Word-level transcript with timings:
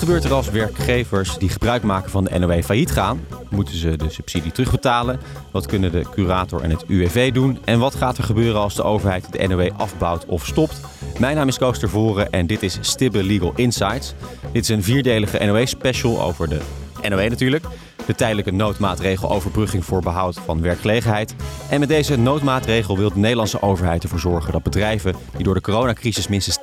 gebeurt 0.00 0.24
er 0.24 0.32
als 0.32 0.50
werkgevers 0.50 1.38
die 1.38 1.48
gebruik 1.48 1.82
maken 1.82 2.10
van 2.10 2.24
de 2.24 2.38
NOW 2.38 2.62
failliet 2.62 2.90
gaan? 2.90 3.26
Moeten 3.48 3.76
ze 3.76 3.96
de 3.96 4.10
subsidie 4.10 4.52
terugbetalen? 4.52 5.20
Wat 5.50 5.66
kunnen 5.66 5.92
de 5.92 6.04
curator 6.10 6.62
en 6.62 6.70
het 6.70 6.84
UWV 6.86 7.32
doen? 7.32 7.58
En 7.64 7.78
wat 7.78 7.94
gaat 7.94 8.18
er 8.18 8.24
gebeuren 8.24 8.60
als 8.60 8.74
de 8.74 8.82
overheid 8.82 9.32
de 9.32 9.46
NOW 9.46 9.70
afbouwt 9.76 10.26
of 10.26 10.46
stopt? 10.46 10.80
Mijn 11.18 11.36
naam 11.36 11.48
is 11.48 11.58
Koos 11.58 11.78
Tervoren 11.78 12.30
en 12.30 12.46
dit 12.46 12.62
is 12.62 12.78
Stibbe 12.80 13.22
Legal 13.22 13.52
Insights. 13.56 14.14
Dit 14.52 14.62
is 14.62 14.68
een 14.68 14.82
vierdelige 14.82 15.44
NOW-special 15.44 16.22
over 16.22 16.48
de 16.48 16.60
NOW 17.08 17.28
natuurlijk. 17.28 17.64
De 18.10 18.16
tijdelijke 18.16 18.50
noodmaatregel 18.50 19.30
overbrugging 19.30 19.84
voor 19.84 20.02
behoud 20.02 20.38
van 20.38 20.60
werkgelegenheid. 20.60 21.34
En 21.68 21.80
met 21.80 21.88
deze 21.88 22.16
noodmaatregel 22.16 22.96
wil 22.96 23.12
de 23.12 23.18
Nederlandse 23.18 23.62
overheid 23.62 24.02
ervoor 24.02 24.18
zorgen 24.18 24.52
dat 24.52 24.62
bedrijven 24.62 25.14
die 25.34 25.44
door 25.44 25.54
de 25.54 25.60
coronacrisis 25.60 26.28
minstens 26.28 26.58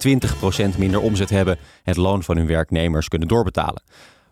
20% 0.75 0.77
minder 0.77 1.01
omzet 1.01 1.29
hebben, 1.29 1.57
het 1.83 1.97
loon 1.97 2.23
van 2.23 2.37
hun 2.37 2.47
werknemers 2.47 3.07
kunnen 3.07 3.27
doorbetalen. 3.27 3.83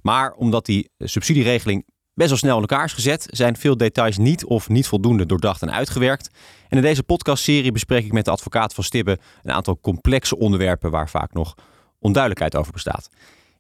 Maar 0.02 0.32
omdat 0.32 0.66
die 0.66 0.90
subsidieregeling 0.98 1.86
best 2.14 2.30
wel 2.30 2.38
snel 2.38 2.56
in 2.56 2.62
elkaar 2.62 2.86
is 2.86 2.94
gezet, 2.94 3.28
zijn 3.30 3.58
veel 3.58 3.78
details 3.78 4.18
niet 4.18 4.46
of 4.46 4.70
niet 4.70 4.88
voldoende 4.88 5.26
doordacht 5.26 5.62
en 5.62 5.72
uitgewerkt. 5.72 6.30
En 6.70 6.78
in 6.78 6.84
deze 6.84 7.04
podcastserie 7.04 7.72
bespreek 7.72 8.06
ik 8.06 8.14
met 8.14 8.26
de 8.26 8.32
advocaat 8.32 8.74
van 8.74 8.84
Stibbe 8.84 9.18
een 9.44 9.54
aantal 9.54 9.80
complexe 9.82 10.38
onderwerpen 10.38 10.92
waar 10.92 11.10
vaak 11.10 11.34
nog 11.34 11.56
onduidelijkheid 12.00 12.56
over 12.56 12.72
bestaat. 12.72 13.10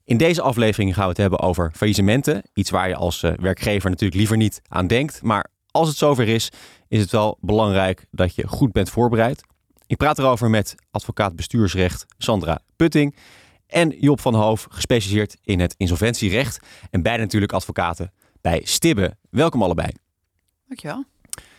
In 0.05 0.17
deze 0.17 0.41
aflevering 0.41 0.93
gaan 0.93 1.03
we 1.03 1.09
het 1.09 1.17
hebben 1.17 1.39
over 1.39 1.71
faillissementen. 1.75 2.43
Iets 2.53 2.69
waar 2.69 2.87
je 2.87 2.95
als 2.95 3.23
eh, 3.23 3.31
werkgever 3.31 3.89
natuurlijk 3.89 4.19
liever 4.19 4.37
niet 4.37 4.61
aan 4.67 4.87
denkt. 4.87 5.21
Maar 5.21 5.49
als 5.71 5.87
het 5.87 5.97
zover 5.97 6.27
is, 6.27 6.49
is 6.87 7.01
het 7.01 7.11
wel 7.11 7.37
belangrijk 7.41 8.05
dat 8.11 8.35
je 8.35 8.47
goed 8.47 8.71
bent 8.71 8.89
voorbereid. 8.89 9.41
Ik 9.87 9.97
praat 9.97 10.19
erover 10.19 10.49
met 10.49 10.75
advocaat 10.91 11.35
bestuursrecht 11.35 12.05
Sandra 12.17 12.59
Putting 12.75 13.15
en 13.67 13.89
Job 13.89 14.19
van 14.19 14.33
Hoof, 14.33 14.67
gespecialiseerd 14.69 15.37
in 15.41 15.59
het 15.59 15.75
insolventierecht. 15.77 16.59
En 16.89 17.01
beide 17.01 17.23
natuurlijk 17.23 17.53
advocaten 17.53 18.13
bij 18.41 18.61
Stibbe. 18.63 19.17
Welkom 19.29 19.63
allebei. 19.63 19.91
Dankjewel. 20.67 21.03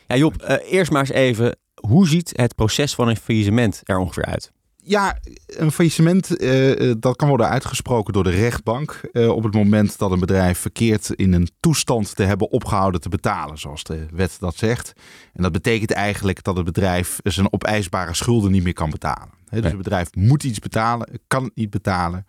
Ja, 0.07 0.17
Job, 0.17 0.43
uh, 0.43 0.73
eerst 0.73 0.91
maar 0.91 1.01
eens 1.01 1.11
even. 1.11 1.59
Hoe 1.75 2.09
ziet 2.09 2.33
het 2.37 2.55
proces 2.55 2.95
van 2.95 3.09
een 3.09 3.17
faillissement 3.17 3.81
er 3.85 3.99
ongeveer 3.99 4.25
uit? 4.25 4.53
Ja, 4.89 5.19
een 5.47 5.73
faillissement 5.73 6.43
uh, 6.43 6.93
dat 6.99 7.17
kan 7.17 7.29
worden 7.29 7.49
uitgesproken 7.49 8.13
door 8.13 8.25
de 8.25 8.31
rechtbank 8.31 9.01
uh, 9.13 9.29
op 9.29 9.43
het 9.43 9.55
moment 9.55 9.99
dat 9.99 10.11
een 10.11 10.21
bedrijf 10.21 10.59
verkeert 10.59 11.11
in 11.11 11.33
een 11.33 11.49
toestand 11.61 12.17
te 12.17 12.23
hebben 12.23 12.51
opgehouden 12.51 13.01
te 13.01 13.09
betalen, 13.09 13.59
zoals 13.59 13.85
de 13.85 14.07
wet 14.11 14.37
dat 14.41 14.57
zegt. 14.57 14.93
En 15.33 15.43
dat 15.43 15.53
betekent 15.53 15.91
eigenlijk 15.91 16.43
dat 16.43 16.57
het 16.57 16.65
bedrijf 16.65 17.19
zijn 17.23 17.53
opeisbare 17.53 18.15
schulden 18.15 18.51
niet 18.51 18.63
meer 18.63 18.73
kan 18.73 18.91
betalen. 18.91 19.31
He, 19.49 19.61
dus 19.61 19.71
het 19.71 19.83
bedrijf 19.83 20.15
moet 20.15 20.45
iets 20.45 20.59
betalen, 20.59 21.21
kan 21.27 21.45
het 21.45 21.57
niet 21.57 21.71
betalen. 21.71 22.27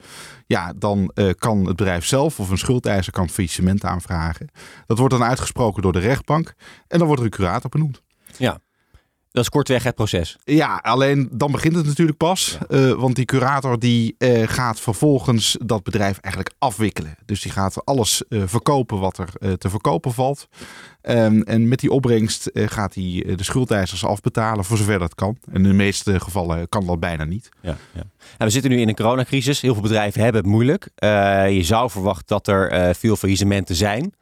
Ja, 0.48 0.74
dan 0.76 1.12
uh, 1.16 1.30
kan 1.38 1.58
het 1.66 1.76
bedrijf 1.76 2.06
zelf 2.06 2.40
of 2.40 2.50
een 2.50 2.58
schuldeiser 2.58 3.14
kan 3.14 3.30
faillissement 3.30 3.84
aanvragen. 3.84 4.50
Dat 4.86 4.98
wordt 4.98 5.14
dan 5.14 5.24
uitgesproken 5.24 5.82
door 5.82 5.94
de 5.94 6.00
rechtbank 6.00 6.54
en 6.88 6.98
dan 6.98 7.08
wordt 7.08 7.22
er 7.22 7.28
een 7.28 7.38
curator 7.38 7.70
benoemd. 7.70 8.02
Ja, 8.38 8.60
dat 9.38 9.46
is 9.46 9.52
kortweg 9.52 9.84
het 9.84 9.96
proces. 9.96 10.38
Ja, 10.44 10.80
alleen 10.84 11.30
dan 11.32 11.52
begint 11.52 11.76
het 11.76 11.86
natuurlijk 11.86 12.18
pas. 12.18 12.58
Ja. 12.70 12.78
Uh, 12.78 12.94
want 12.94 13.16
die 13.16 13.26
curator 13.26 13.80
die 13.80 14.16
uh, 14.18 14.48
gaat 14.48 14.80
vervolgens 14.80 15.58
dat 15.66 15.84
bedrijf 15.84 16.18
eigenlijk 16.18 16.56
afwikkelen. 16.60 17.16
Dus 17.26 17.42
die 17.42 17.52
gaat 17.52 17.86
alles 17.86 18.24
uh, 18.30 18.44
verkopen 18.46 19.00
wat 19.00 19.18
er 19.18 19.58
te 19.58 19.70
verkopen 19.70 20.14
valt. 20.14 20.48
Um, 21.02 21.42
en 21.44 21.68
met 21.68 21.80
die 21.80 21.92
opbrengst 21.92 22.50
gaat 22.54 22.94
hij 22.94 23.24
de 23.36 23.44
schuldeisers 23.44 24.06
afbetalen 24.06 24.66
voor 24.66 24.78
zover 24.78 25.00
dat 25.00 25.16
kan. 25.16 25.38
En 25.52 25.56
in 25.56 25.64
de 25.64 25.74
meeste 25.74 26.20
gevallen 26.20 26.70
kan 26.70 26.86
dat 26.86 27.00
bijna 27.00 27.24
niet. 27.24 27.50
Ja, 27.62 27.78
ja. 27.94 28.02
En 28.38 28.46
we 28.46 28.50
zitten 28.50 28.72
nu 28.72 28.80
in 28.80 28.88
een 28.88 28.96
coronacrisis. 28.96 29.62
Heel 29.62 29.74
veel 29.74 29.82
bedrijven 29.82 30.22
hebben 30.22 30.42
het 30.42 30.52
moeilijk. 30.52 30.90
je 31.54 31.64
zou 31.64 31.90
verwachten 31.90 32.26
dat 32.28 32.48
er 32.48 32.96
veel 32.96 33.16
faillissementen 33.16 33.76
zijn. 33.76 34.14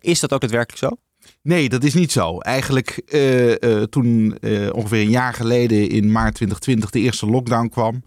is 0.00 0.20
dat 0.20 0.32
ook 0.32 0.40
daadwerkelijk 0.40 0.78
zo? 0.78 0.96
Nee, 1.42 1.68
dat 1.68 1.84
is 1.84 1.94
niet 1.94 2.12
zo. 2.12 2.38
Eigenlijk 2.38 3.02
uh, 3.06 3.48
uh, 3.48 3.82
toen 3.82 4.36
uh, 4.40 4.72
ongeveer 4.72 5.00
een 5.00 5.10
jaar 5.10 5.34
geleden 5.34 5.88
in 5.88 6.12
maart 6.12 6.34
2020 6.34 6.90
de 6.90 7.00
eerste 7.00 7.26
lockdown 7.26 7.68
kwam. 7.68 8.04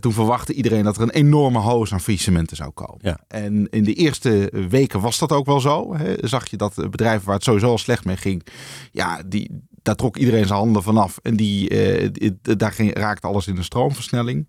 toen 0.00 0.12
verwachtte 0.12 0.52
iedereen 0.52 0.84
dat 0.84 0.96
er 0.96 1.02
een 1.02 1.10
enorme 1.10 1.58
hoos 1.58 1.92
aan 1.92 2.00
faillissementen 2.00 2.56
zou 2.56 2.70
komen. 2.70 2.98
Ja. 3.00 3.18
En 3.28 3.68
in 3.70 3.84
de 3.84 3.94
eerste 3.94 4.48
weken 4.68 5.00
was 5.00 5.18
dat 5.18 5.32
ook 5.32 5.46
wel 5.46 5.60
zo. 5.60 5.96
Hè. 5.96 6.14
Zag 6.20 6.50
je 6.50 6.56
dat 6.56 6.74
bedrijven 6.74 7.26
waar 7.26 7.34
het 7.34 7.44
sowieso 7.44 7.70
al 7.70 7.78
slecht 7.78 8.04
mee 8.04 8.16
ging, 8.16 8.46
ja, 8.92 9.22
die, 9.26 9.50
daar 9.82 9.94
trok 9.94 10.16
iedereen 10.16 10.46
zijn 10.46 10.58
handen 10.58 10.82
vanaf. 10.82 11.18
En 11.22 11.36
die, 11.36 11.70
uh, 12.02 12.10
daar 12.40 12.72
ging, 12.72 12.98
raakte 12.98 13.26
alles 13.26 13.46
in 13.46 13.56
een 13.56 13.64
stroomversnelling. 13.64 14.48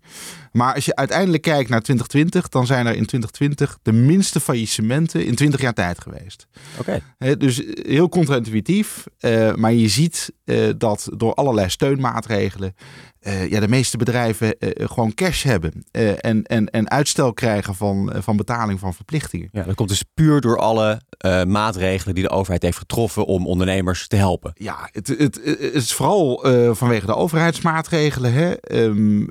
Maar 0.52 0.74
als 0.74 0.84
je 0.84 0.96
uiteindelijk 0.96 1.42
kijkt 1.42 1.70
naar 1.70 1.80
2020, 1.80 2.48
dan 2.48 2.66
zijn 2.66 2.86
er 2.86 2.94
in 2.94 3.06
2020 3.06 3.78
de 3.82 3.92
minste 3.92 4.40
faillissementen 4.40 5.26
in 5.26 5.34
20 5.34 5.60
jaar 5.60 5.72
tijd 5.72 6.00
geweest. 6.00 6.46
Oké. 6.78 7.02
Okay. 7.18 7.36
Dus 7.36 7.62
heel 7.82 8.08
contra-intuïtief. 8.08 9.04
Uh, 9.20 9.54
maar 9.54 9.72
je 9.72 9.88
ziet 9.88 10.32
uh, 10.44 10.70
dat 10.78 11.08
door 11.16 11.34
allerlei 11.34 11.68
steunmaatregelen. 11.68 12.74
Uh, 13.20 13.50
ja, 13.50 13.60
de 13.60 13.68
meeste 13.68 13.96
bedrijven 13.96 14.56
gewoon 14.60 15.14
cash 15.14 15.42
hebben. 15.42 15.84
en, 16.20 16.42
en, 16.42 16.70
en 16.70 16.90
uitstel 16.90 17.32
krijgen 17.32 17.74
van, 17.74 18.12
van 18.16 18.36
betaling 18.36 18.80
van 18.80 18.94
verplichtingen. 18.94 19.48
Ja, 19.52 19.62
dat 19.62 19.74
komt 19.74 19.88
dus 19.88 20.04
puur 20.14 20.40
door 20.40 20.58
alle 20.58 21.00
maatregelen 21.46 22.14
die 22.14 22.24
de 22.24 22.30
overheid 22.30 22.62
heeft 22.62 22.78
getroffen 22.78 23.24
om 23.24 23.46
ondernemers 23.46 24.08
te 24.08 24.16
helpen. 24.16 24.52
Ja, 24.54 24.88
het, 24.92 25.06
het, 25.06 25.40
het 25.44 25.74
is 25.74 25.92
vooral 25.92 26.46
vanwege 26.74 27.06
de 27.06 27.14
overheidsmaatregelen. 27.14 28.32
Hè. 28.32 28.54
Um, 28.82 29.28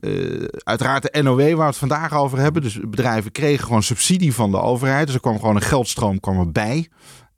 uiteraard 0.63 1.13
de 1.13 1.21
NOW 1.21 1.39
waar 1.39 1.57
we 1.57 1.63
het 1.63 1.77
vandaag 1.77 2.13
over 2.13 2.39
hebben. 2.39 2.61
Dus 2.61 2.79
bedrijven 2.79 3.31
kregen 3.31 3.65
gewoon 3.65 3.83
subsidie 3.83 4.33
van 4.33 4.51
de 4.51 4.61
overheid. 4.61 5.05
Dus 5.05 5.15
er 5.15 5.21
kwam 5.21 5.39
gewoon 5.39 5.55
een 5.55 5.61
geldstroom 5.61 6.19
kwam 6.19 6.39
erbij. 6.39 6.87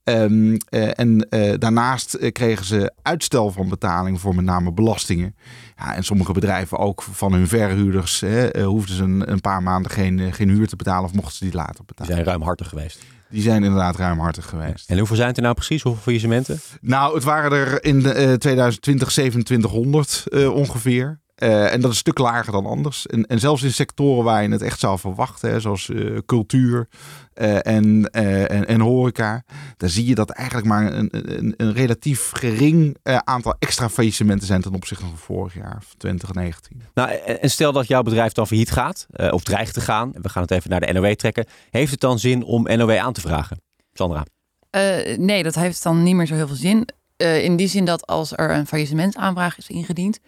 Um, 0.10 0.58
uh, 0.70 1.00
en 1.00 1.28
uh, 1.30 1.54
daarnaast 1.58 2.18
uh, 2.20 2.32
kregen 2.32 2.66
ze 2.66 2.94
uitstel 3.02 3.52
van 3.52 3.70
betaling 3.70 4.22
voor 4.22 4.36
met 4.36 4.46
name 4.46 4.72
belastingen. 4.72 5.36
Ja, 5.78 5.96
en 5.96 6.04
sommige 6.04 6.32
bedrijven 6.32 6.78
ook 6.78 7.02
van 7.02 7.34
hun 7.34 7.48
verhuurders 7.48 8.24
hoefden 8.64 8.96
ze 8.96 9.04
een, 9.04 9.32
een, 9.32 9.42
paar 9.42 9.64
maanden 9.64 9.92
geen, 9.92 10.34
geen 10.34 10.50
huur 10.50 10.68
te 10.68 10.76
betalen 10.76 11.04
of 11.04 11.14
mochten 11.14 11.36
ze 11.36 11.44
die 11.44 11.54
later 11.54 11.86
betalen. 11.86 12.14
Die 12.14 12.24
zijn 12.24 12.26
ruimhartig 12.28 12.70
geweest. 12.70 13.00
Die 13.30 13.42
zijn 13.42 13.64
inderdaad 13.64 13.96
ruimhartig 13.96 14.46
geweest. 14.46 14.90
En 14.90 14.98
hoeveel 14.98 15.16
zijn 15.16 15.28
het 15.28 15.38
er 15.38 15.44
nou 15.44 15.56
precies? 15.56 15.82
Hoeveel 15.82 16.02
faillissementen? 16.02 16.60
Nou, 16.82 17.16
het 17.16 17.24
waren 17.24 17.52
er 17.52 17.84
in 17.84 18.00
de, 18.00 18.36
2020 18.38 19.10
2700 19.10 20.24
ongeveer. 20.54 21.20
Uh, 21.44 21.74
en 21.74 21.82
dat 21.82 21.84
is 21.84 21.90
een 21.90 21.96
stuk 21.96 22.18
lager 22.18 22.52
dan 22.52 22.66
anders. 22.66 23.08
En, 23.08 23.26
en 23.26 23.40
zelfs 23.40 23.64
in 23.64 23.74
sectoren 23.74 24.24
waar 24.24 24.44
je 24.44 24.50
het 24.50 24.62
echt 24.62 24.80
zou 24.80 25.00
verwachten, 25.00 25.50
hè, 25.50 25.60
zoals 25.60 25.88
uh, 25.88 26.18
cultuur 26.26 26.88
uh, 27.36 27.68
en, 27.68 28.10
en, 28.12 28.68
en, 28.68 28.80
horeca, 28.80 29.44
daar 29.78 29.90
zie 29.90 30.06
je 30.06 30.16
dat 30.16 30.30
eigenlijk 30.30 30.68
maar 30.68 30.94
een, 30.94 31.10
een, 31.12 31.54
een 31.58 31.74
relatief 31.74 32.32
gering 32.34 32.98
aantal 33.04 33.56
extra 33.60 33.90
faillissementen 33.90 34.48
zijn 34.48 34.62
ten 34.62 34.74
opzichte 34.74 35.06
van 35.06 35.18
vorig 35.18 35.54
jaar, 35.54 35.84
2019. 35.98 36.82
Nou, 36.94 37.10
en 37.10 37.50
stel 37.50 37.72
dat 37.72 37.88
jouw 37.88 38.02
bedrijf 38.02 38.32
dan 38.32 38.48
failliet 38.48 38.72
gaat, 38.72 39.06
of 39.32 39.44
dreigt 39.44 39.74
te 39.74 39.82
gaan, 39.82 40.12
we 40.22 40.30
gaan 40.30 40.42
het 40.42 40.52
even 40.52 40.70
naar 40.70 40.80
de 40.80 40.94
NOW 40.94 41.14
trekken. 41.14 41.46
Heeft 41.70 41.92
het 41.92 42.00
dan 42.00 42.20
zin 42.20 42.44
om 42.44 42.64
NOW 42.64 42.98
aan 42.98 43.14
te 43.14 43.22
vragen? 43.22 43.62
Sandra? 43.94 44.26
nee, 45.18 45.44
dat 45.44 45.56
heeft 45.56 45.84
dan 45.84 46.04
niet 46.04 46.16
meer 46.16 46.26
zo 46.26 46.36
heel 46.36 46.48
veel 46.48 46.56
zin. 46.56 46.88
in 47.18 47.56
die 47.56 47.68
zin 47.68 47.86
dat 47.86 48.08
als 48.08 48.32
er 48.32 48.52
een 48.52 48.68
faillissementaanvraag 48.68 49.58
is 49.58 49.68
ingediend, 49.68 50.20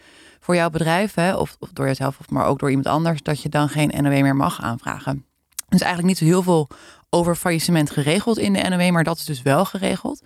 voor 0.48 0.56
jouw 0.56 0.70
bedrijf, 0.70 1.14
hè, 1.14 1.36
of, 1.36 1.56
of 1.60 1.70
door 1.74 1.86
jezelf, 1.86 2.20
of 2.20 2.30
maar 2.30 2.46
ook 2.46 2.60
door 2.60 2.70
iemand 2.70 2.88
anders, 2.88 3.24
dat 3.24 3.42
je 3.42 3.50
dan 3.50 3.70
geen 3.70 3.88
NOW 3.88 4.22
meer 4.22 4.36
mag 4.36 4.62
aanvragen. 4.62 5.26
Er 5.56 5.76
is 5.76 5.82
eigenlijk 5.82 6.08
niet 6.08 6.18
zo 6.18 6.26
heel 6.26 6.44
veel 6.44 6.68
over 7.10 7.36
faillissement 7.36 7.92
geregeld 7.92 8.38
in 8.38 8.54
de 8.54 8.70
NOW, 8.70 8.90
maar 8.92 9.04
dat 9.04 9.18
is 9.18 9.26
dus 9.26 9.42
wel 9.42 9.66
geregeld. 9.66 10.24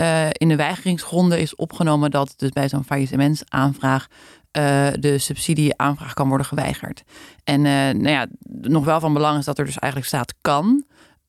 Uh, 0.00 0.26
in 0.32 0.48
de 0.48 0.56
weigeringsgronden 0.56 1.40
is 1.40 1.54
opgenomen 1.54 2.10
dat 2.10 2.34
dus 2.36 2.50
bij 2.50 2.68
zo'n 2.68 2.84
faillissementsaanvraag 2.84 4.06
uh, 4.06 4.88
de 5.00 5.18
subsidieaanvraag 5.18 6.14
kan 6.14 6.28
worden 6.28 6.46
geweigerd. 6.46 7.02
En 7.44 7.58
uh, 7.58 7.72
nou 7.72 8.08
ja, 8.08 8.26
nog 8.60 8.84
wel 8.84 9.00
van 9.00 9.12
belang 9.12 9.38
is 9.38 9.44
dat 9.44 9.58
er 9.58 9.64
dus 9.64 9.78
eigenlijk 9.78 10.12
staat 10.12 10.34
kan. 10.40 10.84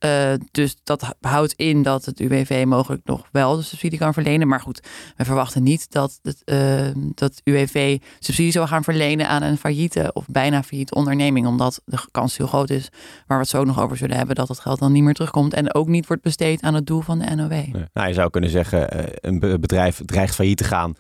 Uh, 0.05 0.33
dus 0.51 0.75
dat 0.83 1.15
houdt 1.21 1.53
in 1.53 1.83
dat 1.83 2.05
het 2.05 2.19
UWV 2.19 2.63
mogelijk 2.67 3.01
nog 3.05 3.27
wel 3.31 3.55
de 3.55 3.61
subsidie 3.61 3.99
kan 3.99 4.13
verlenen. 4.13 4.47
Maar 4.47 4.61
goed, 4.61 4.87
we 5.15 5.25
verwachten 5.25 5.63
niet 5.63 5.91
dat 5.91 6.19
het 6.21 6.41
uh, 6.45 6.87
dat 7.13 7.41
UWV 7.43 7.97
subsidie 8.19 8.51
zou 8.51 8.67
gaan 8.67 8.83
verlenen 8.83 9.27
aan 9.27 9.43
een 9.43 9.57
failliete 9.57 10.11
of 10.13 10.25
bijna 10.27 10.63
failliete 10.63 10.93
onderneming. 10.93 11.47
Omdat 11.47 11.81
de 11.85 11.97
kans 12.11 12.37
heel 12.37 12.47
groot 12.47 12.69
is, 12.69 12.89
waar 13.27 13.37
we 13.37 13.43
het 13.43 13.47
zo 13.47 13.63
nog 13.63 13.81
over 13.81 13.97
zullen 13.97 14.17
hebben, 14.17 14.35
dat 14.35 14.47
het 14.47 14.59
geld 14.59 14.79
dan 14.79 14.91
niet 14.91 15.03
meer 15.03 15.13
terugkomt. 15.13 15.53
En 15.53 15.73
ook 15.73 15.87
niet 15.87 16.07
wordt 16.07 16.23
besteed 16.23 16.61
aan 16.61 16.73
het 16.73 16.87
doel 16.87 17.01
van 17.01 17.19
de 17.19 17.35
NOW. 17.35 17.51
Nou, 17.93 18.07
je 18.07 18.13
zou 18.13 18.29
kunnen 18.29 18.49
zeggen, 18.49 18.97
uh, 18.97 19.03
een 19.21 19.39
bedrijf 19.39 20.01
dreigt 20.05 20.35
failliet 20.35 20.57
te 20.57 20.63
gaan 20.63 20.95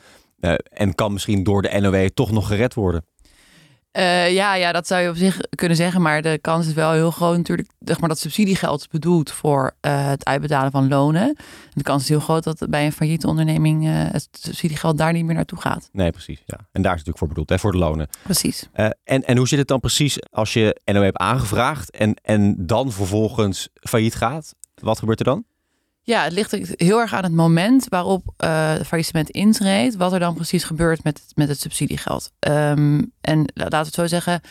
en 0.63 0.95
kan 0.95 1.13
misschien 1.13 1.43
door 1.43 1.61
de 1.61 1.79
NOW 1.79 2.07
toch 2.13 2.31
nog 2.31 2.47
gered 2.47 2.73
worden. 2.73 3.05
Uh, 3.97 4.33
ja, 4.33 4.55
ja, 4.55 4.71
dat 4.71 4.87
zou 4.87 5.01
je 5.01 5.09
op 5.09 5.15
zich 5.15 5.39
kunnen 5.55 5.77
zeggen. 5.77 6.01
Maar 6.01 6.21
de 6.21 6.37
kans 6.41 6.67
is 6.67 6.73
wel 6.73 6.91
heel 6.91 7.11
groot 7.11 7.37
natuurlijk. 7.37 7.69
Zeg 7.79 7.99
maar 7.99 8.09
dat 8.09 8.19
subsidiegeld 8.19 8.79
is 8.79 8.87
bedoeld 8.87 9.31
voor 9.31 9.75
uh, 9.81 10.07
het 10.07 10.25
uitbetalen 10.25 10.71
van 10.71 10.87
lonen. 10.87 11.35
de 11.73 11.83
kans 11.83 12.01
is 12.01 12.09
heel 12.09 12.19
groot 12.19 12.43
dat 12.43 12.65
bij 12.69 12.85
een 12.85 12.91
failliete 12.91 13.27
onderneming 13.27 13.83
uh, 13.85 13.91
het 13.93 14.27
subsidiegeld 14.31 14.97
daar 14.97 15.13
niet 15.13 15.25
meer 15.25 15.35
naartoe 15.35 15.61
gaat. 15.61 15.89
Nee, 15.91 16.11
precies. 16.11 16.43
Ja. 16.45 16.57
En 16.71 16.81
daar 16.81 16.93
is 16.93 16.99
het 16.99 17.07
natuurlijk 17.07 17.17
voor 17.17 17.27
bedoeld, 17.27 17.49
hè, 17.49 17.59
voor 17.59 17.71
de 17.71 17.77
lonen. 17.77 18.07
Precies. 18.23 18.69
en, 19.03 19.23
en 19.23 19.37
hoe 19.37 19.47
zit 19.47 19.59
het 19.59 19.67
dan 19.67 19.79
precies 19.79 20.17
als 20.31 20.53
je 20.53 20.81
NOW 20.85 21.03
hebt 21.03 21.17
aangevraagd 21.17 21.91
en, 21.91 22.15
en 22.23 22.55
dan 22.65 22.91
vervolgens 22.91 23.69
failliet 23.73 24.15
gaat? 24.15 24.55
Wat 24.75 24.99
gebeurt 24.99 25.19
er 25.19 25.25
dan? 25.25 25.45
Ja, 26.05 26.23
het 26.23 26.33
ligt 26.33 26.57
heel 26.75 26.99
erg 26.99 27.13
aan 27.13 27.23
het 27.23 27.33
moment 27.33 27.85
waarop 27.89 28.33
uh, 28.43 28.73
het 28.73 28.87
faillissement 28.87 29.29
intreedt, 29.29 29.95
wat 29.95 30.13
er 30.13 30.19
dan 30.19 30.33
precies 30.33 30.63
gebeurt 30.63 31.03
met, 31.03 31.21
met 31.35 31.47
het 31.47 31.59
subsidiegeld. 31.59 32.31
Um, 32.39 33.11
en 33.21 33.45
laten 33.53 33.79
we 33.79 33.85
het 33.85 33.93
zo 33.93 34.07
zeggen, 34.07 34.41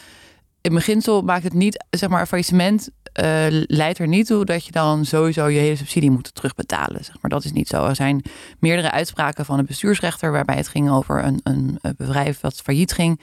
in 0.60 0.74
beginsel 0.74 1.22
maakt 1.22 1.44
het 1.44 1.52
niet, 1.52 1.84
zeg 1.90 2.08
maar, 2.08 2.20
een 2.20 2.26
faillissement 2.26 2.88
uh, 3.22 3.46
leidt 3.66 3.98
er 3.98 4.08
niet 4.08 4.26
toe 4.26 4.44
dat 4.44 4.64
je 4.64 4.72
dan 4.72 5.04
sowieso 5.04 5.46
je 5.48 5.58
hele 5.58 5.76
subsidie 5.76 6.10
moet 6.10 6.34
terugbetalen. 6.34 7.04
Zeg 7.04 7.16
maar. 7.20 7.30
Dat 7.30 7.44
is 7.44 7.52
niet 7.52 7.68
zo. 7.68 7.86
Er 7.86 7.96
zijn 7.96 8.24
meerdere 8.58 8.90
uitspraken 8.90 9.44
van 9.44 9.56
de 9.56 9.62
bestuursrechter 9.62 10.32
waarbij 10.32 10.56
het 10.56 10.68
ging 10.68 10.90
over 10.90 11.24
een, 11.24 11.40
een 11.42 11.78
bedrijf 11.96 12.40
dat 12.40 12.60
failliet 12.60 12.92
ging. 12.92 13.20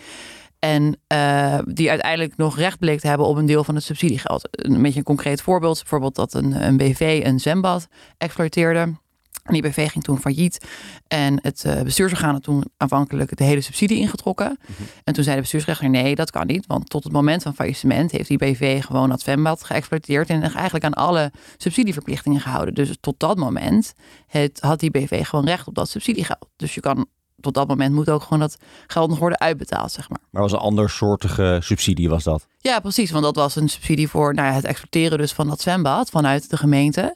En 0.62 0.98
uh, 1.14 1.60
die 1.66 1.90
uiteindelijk 1.90 2.38
nog 2.38 2.58
recht 2.58 2.80
bleek 2.80 3.00
te 3.00 3.08
hebben 3.08 3.28
op 3.28 3.36
een 3.36 3.46
deel 3.46 3.64
van 3.64 3.76
het 3.76 3.84
subsidiegeld. 3.84 4.48
Een 4.52 4.82
beetje 4.82 4.98
een 4.98 5.06
concreet 5.06 5.42
voorbeeld. 5.42 5.80
Bijvoorbeeld 5.80 6.16
dat 6.16 6.34
een, 6.34 6.66
een 6.66 6.78
BV 6.78 7.22
een 7.26 7.40
zwembad 7.40 7.88
exploiteerde. 8.18 8.80
En 9.44 9.54
die 9.54 9.62
BV 9.62 9.90
ging 9.92 10.04
toen 10.04 10.20
failliet. 10.20 10.66
En 11.08 11.40
het 11.42 11.64
uh, 11.68 11.82
bestuursorgaan 11.82 12.34
had 12.34 12.44
toen 12.44 12.64
aanvankelijk 12.78 13.38
de 13.38 13.44
hele 13.44 13.62
subsidie 13.62 13.98
ingetrokken. 13.98 14.58
Mhm. 14.62 14.82
En 15.04 15.14
toen 15.14 15.24
zei 15.24 15.36
de 15.36 15.42
bestuursrechter: 15.42 15.90
nee, 15.90 16.16
dat 16.16 16.32
kan 16.32 16.48
niet. 16.48 16.66
Want 16.68 16.90
tot 16.90 17.04
het 17.04 17.14
moment 17.14 17.44
van 17.44 17.56
faillissement 17.56 18.12
heeft 18.12 18.28
die 18.28 18.38
BV 18.38 18.84
gewoon 18.84 19.10
dat 19.10 19.22
zwembad 19.22 19.64
geëxploiteerd. 19.64 20.30
En 20.30 20.42
eigenlijk 20.42 20.86
aan 20.86 20.94
alle 20.94 21.32
subsidieverplichtingen 21.58 22.42
gehouden. 22.42 22.74
Dus 22.74 22.98
tot 23.00 23.20
dat 23.20 23.38
moment 23.38 23.94
het, 24.28 24.60
had 24.60 24.80
die 24.80 24.92
BV 24.92 25.26
gewoon 25.26 25.46
recht 25.46 25.68
op 25.68 25.76
dat 25.76 25.90
subsidiegeld. 25.90 26.48
Dus 26.56 26.74
je 26.74 26.82
kan 26.82 27.08
tot 27.42 27.54
dat 27.54 27.68
moment 27.68 27.94
moet 27.94 28.10
ook 28.10 28.22
gewoon 28.22 28.40
dat 28.40 28.58
geld 28.88 29.10
nog 29.10 29.20
worden 29.20 29.40
uitbetaald, 29.40 29.92
zeg 29.92 30.10
maar. 30.10 30.20
Maar 30.30 30.42
was 30.42 30.52
een 30.52 30.58
ander 30.58 30.90
soortige 30.90 31.60
subsidie, 31.64 32.10
was 32.10 32.24
dat? 32.24 32.48
Ja, 32.58 32.80
precies. 32.80 33.12
Want 33.12 33.24
dat 33.24 33.36
was 33.36 33.56
een 33.56 33.70
subsidie 33.70 34.08
voor 34.08 34.34
nou 34.34 34.48
ja, 34.48 34.54
het 34.54 34.66
exporteren 34.66 35.18
dus 35.18 35.32
van 35.32 35.48
dat 35.48 35.62
zwembad 35.62 36.10
vanuit 36.10 36.50
de 36.50 36.58
gemeente. 36.58 37.16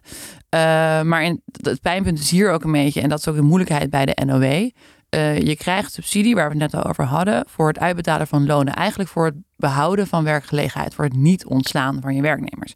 Uh, 0.56 0.60
maar 1.02 1.24
in, 1.24 1.42
het 1.62 1.82
pijnpunt 1.82 2.20
is 2.20 2.32
hier 2.32 2.52
ook 2.52 2.64
een 2.64 2.72
beetje, 2.72 3.02
en 3.02 3.10
dat 3.10 3.20
is 3.20 3.28
ook 3.28 3.36
de 3.36 3.42
moeilijkheid 3.42 3.90
bij 3.90 4.06
de 4.06 4.26
NOW. 4.26 4.44
Uh, 4.44 4.70
eh, 5.10 5.42
je 5.42 5.56
krijgt 5.56 5.94
subsidie, 5.94 6.36
waar 6.36 6.52
we 6.52 6.58
het 6.58 6.72
net 6.72 6.84
al 6.84 6.90
over 6.90 7.04
hadden, 7.04 7.44
voor 7.48 7.68
het 7.68 7.80
uitbetalen 7.80 8.28
van 8.28 8.46
lonen. 8.46 8.74
Eigenlijk 8.74 9.10
voor 9.10 9.26
het 9.26 9.36
behouden 9.58 10.08
van 10.08 10.24
werkgelegenheid, 10.24 10.94
voor 10.94 11.04
het 11.04 11.16
niet 11.16 11.46
ontslaan 11.46 12.02
van 12.02 12.16
je 12.16 12.22
werknemers. 12.22 12.76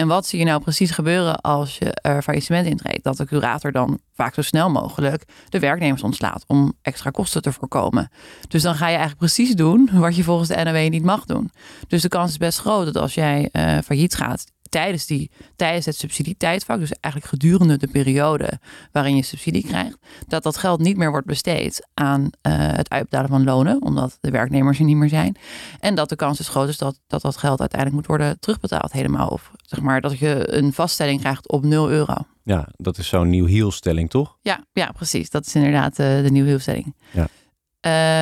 En 0.00 0.06
wat 0.06 0.26
zie 0.26 0.38
je 0.38 0.44
nou 0.44 0.60
precies 0.60 0.90
gebeuren 0.90 1.40
als 1.40 1.78
je 1.78 1.92
er 1.92 2.22
faillissement 2.22 2.66
intreedt? 2.66 3.04
Dat 3.04 3.16
de 3.16 3.26
curator 3.26 3.72
dan 3.72 3.98
vaak 4.14 4.34
zo 4.34 4.42
snel 4.42 4.70
mogelijk 4.70 5.24
de 5.48 5.58
werknemers 5.58 6.02
ontslaat 6.02 6.44
om 6.46 6.72
extra 6.82 7.10
kosten 7.10 7.42
te 7.42 7.52
voorkomen. 7.52 8.10
Dus 8.48 8.62
dan 8.62 8.74
ga 8.74 8.84
je 8.84 8.96
eigenlijk 8.96 9.18
precies 9.18 9.54
doen 9.54 9.90
wat 9.92 10.16
je 10.16 10.24
volgens 10.24 10.48
de 10.48 10.64
NOW 10.64 10.88
niet 10.88 11.02
mag 11.02 11.24
doen. 11.24 11.50
Dus 11.88 12.02
de 12.02 12.08
kans 12.08 12.30
is 12.30 12.36
best 12.36 12.58
groot 12.58 12.84
dat 12.84 12.96
als 12.96 13.14
jij 13.14 13.48
uh, 13.52 13.78
failliet 13.84 14.14
gaat, 14.14 14.44
tijdens, 14.70 15.06
die, 15.06 15.30
tijdens 15.56 15.86
het 15.86 15.96
subsidietijdvak, 15.96 16.78
dus 16.78 16.92
eigenlijk 17.00 17.34
gedurende 17.34 17.76
de 17.76 17.86
periode 17.86 18.58
waarin 18.92 19.16
je 19.16 19.22
subsidie 19.22 19.66
krijgt, 19.66 19.98
dat 20.26 20.42
dat 20.42 20.56
geld 20.56 20.80
niet 20.80 20.96
meer 20.96 21.10
wordt 21.10 21.26
besteed 21.26 21.88
aan 21.94 22.20
uh, 22.22 22.28
het 22.52 22.90
uitbetalen 22.90 23.28
van 23.28 23.44
lonen, 23.44 23.82
omdat 23.82 24.18
de 24.20 24.30
werknemers 24.30 24.78
er 24.78 24.84
niet 24.84 24.96
meer 24.96 25.08
zijn. 25.08 25.36
En 25.80 25.94
dat 25.94 26.08
de 26.08 26.16
kans 26.16 26.40
is 26.40 26.48
groot 26.48 26.68
is 26.68 26.78
dat, 26.78 27.00
dat 27.06 27.22
dat 27.22 27.36
geld 27.36 27.60
uiteindelijk 27.60 28.00
moet 28.00 28.08
worden 28.08 28.40
terugbetaald 28.40 28.92
helemaal. 28.92 29.28
Of 29.28 29.50
zeg 29.62 29.80
maar 29.80 30.00
dat 30.00 30.18
je 30.18 30.54
een 30.56 30.72
vaststelling 30.72 31.20
krijgt 31.20 31.48
op 31.48 31.64
0 31.64 31.90
euro. 31.90 32.14
Ja, 32.44 32.68
dat 32.76 32.98
is 32.98 33.08
zo'n 33.08 33.30
nieuw 33.30 33.46
hielstelling, 33.46 34.10
toch? 34.10 34.38
Ja, 34.42 34.64
ja, 34.72 34.92
precies. 34.92 35.30
Dat 35.30 35.46
is 35.46 35.54
inderdaad 35.54 35.98
uh, 35.98 36.22
de 36.22 36.30
nieuwe 36.30 36.48
hielstelling. 36.48 36.94
Ja. 37.10 37.28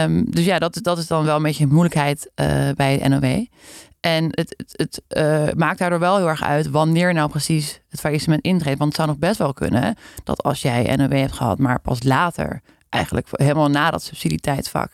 Um, 0.05 0.31
dus 0.31 0.45
ja, 0.45 0.59
dat, 0.59 0.79
dat 0.83 0.99
is 0.99 1.07
dan 1.07 1.25
wel 1.25 1.37
een 1.37 1.43
beetje 1.43 1.65
een 1.65 1.71
moeilijkheid 1.71 2.31
uh, 2.35 2.71
bij 2.75 2.95
het 2.95 3.09
NOW. 3.09 3.45
En 4.01 4.25
het, 4.25 4.55
het, 4.57 4.73
het 4.73 5.03
uh, 5.17 5.53
maakt 5.57 5.79
daardoor 5.79 5.99
wel 5.99 6.17
heel 6.17 6.29
erg 6.29 6.43
uit 6.43 6.71
wanneer 6.71 7.15
nou 7.15 7.31
precies 7.31 7.81
het 7.89 8.01
faillissement 8.01 8.43
intreedt. 8.43 8.79
Want 8.79 8.89
het 8.93 9.01
zou 9.01 9.09
nog 9.09 9.19
best 9.19 9.39
wel 9.39 9.53
kunnen 9.53 9.97
dat 10.25 10.43
als 10.43 10.63
jij 10.63 10.97
NOW 10.97 11.13
hebt 11.13 11.33
gehad, 11.33 11.59
maar 11.59 11.81
pas 11.81 12.03
later, 12.03 12.63
eigenlijk 12.89 13.29
helemaal 13.31 13.71
na 13.71 13.91
dat 13.91 14.03
subsidietijdvak, 14.03 14.91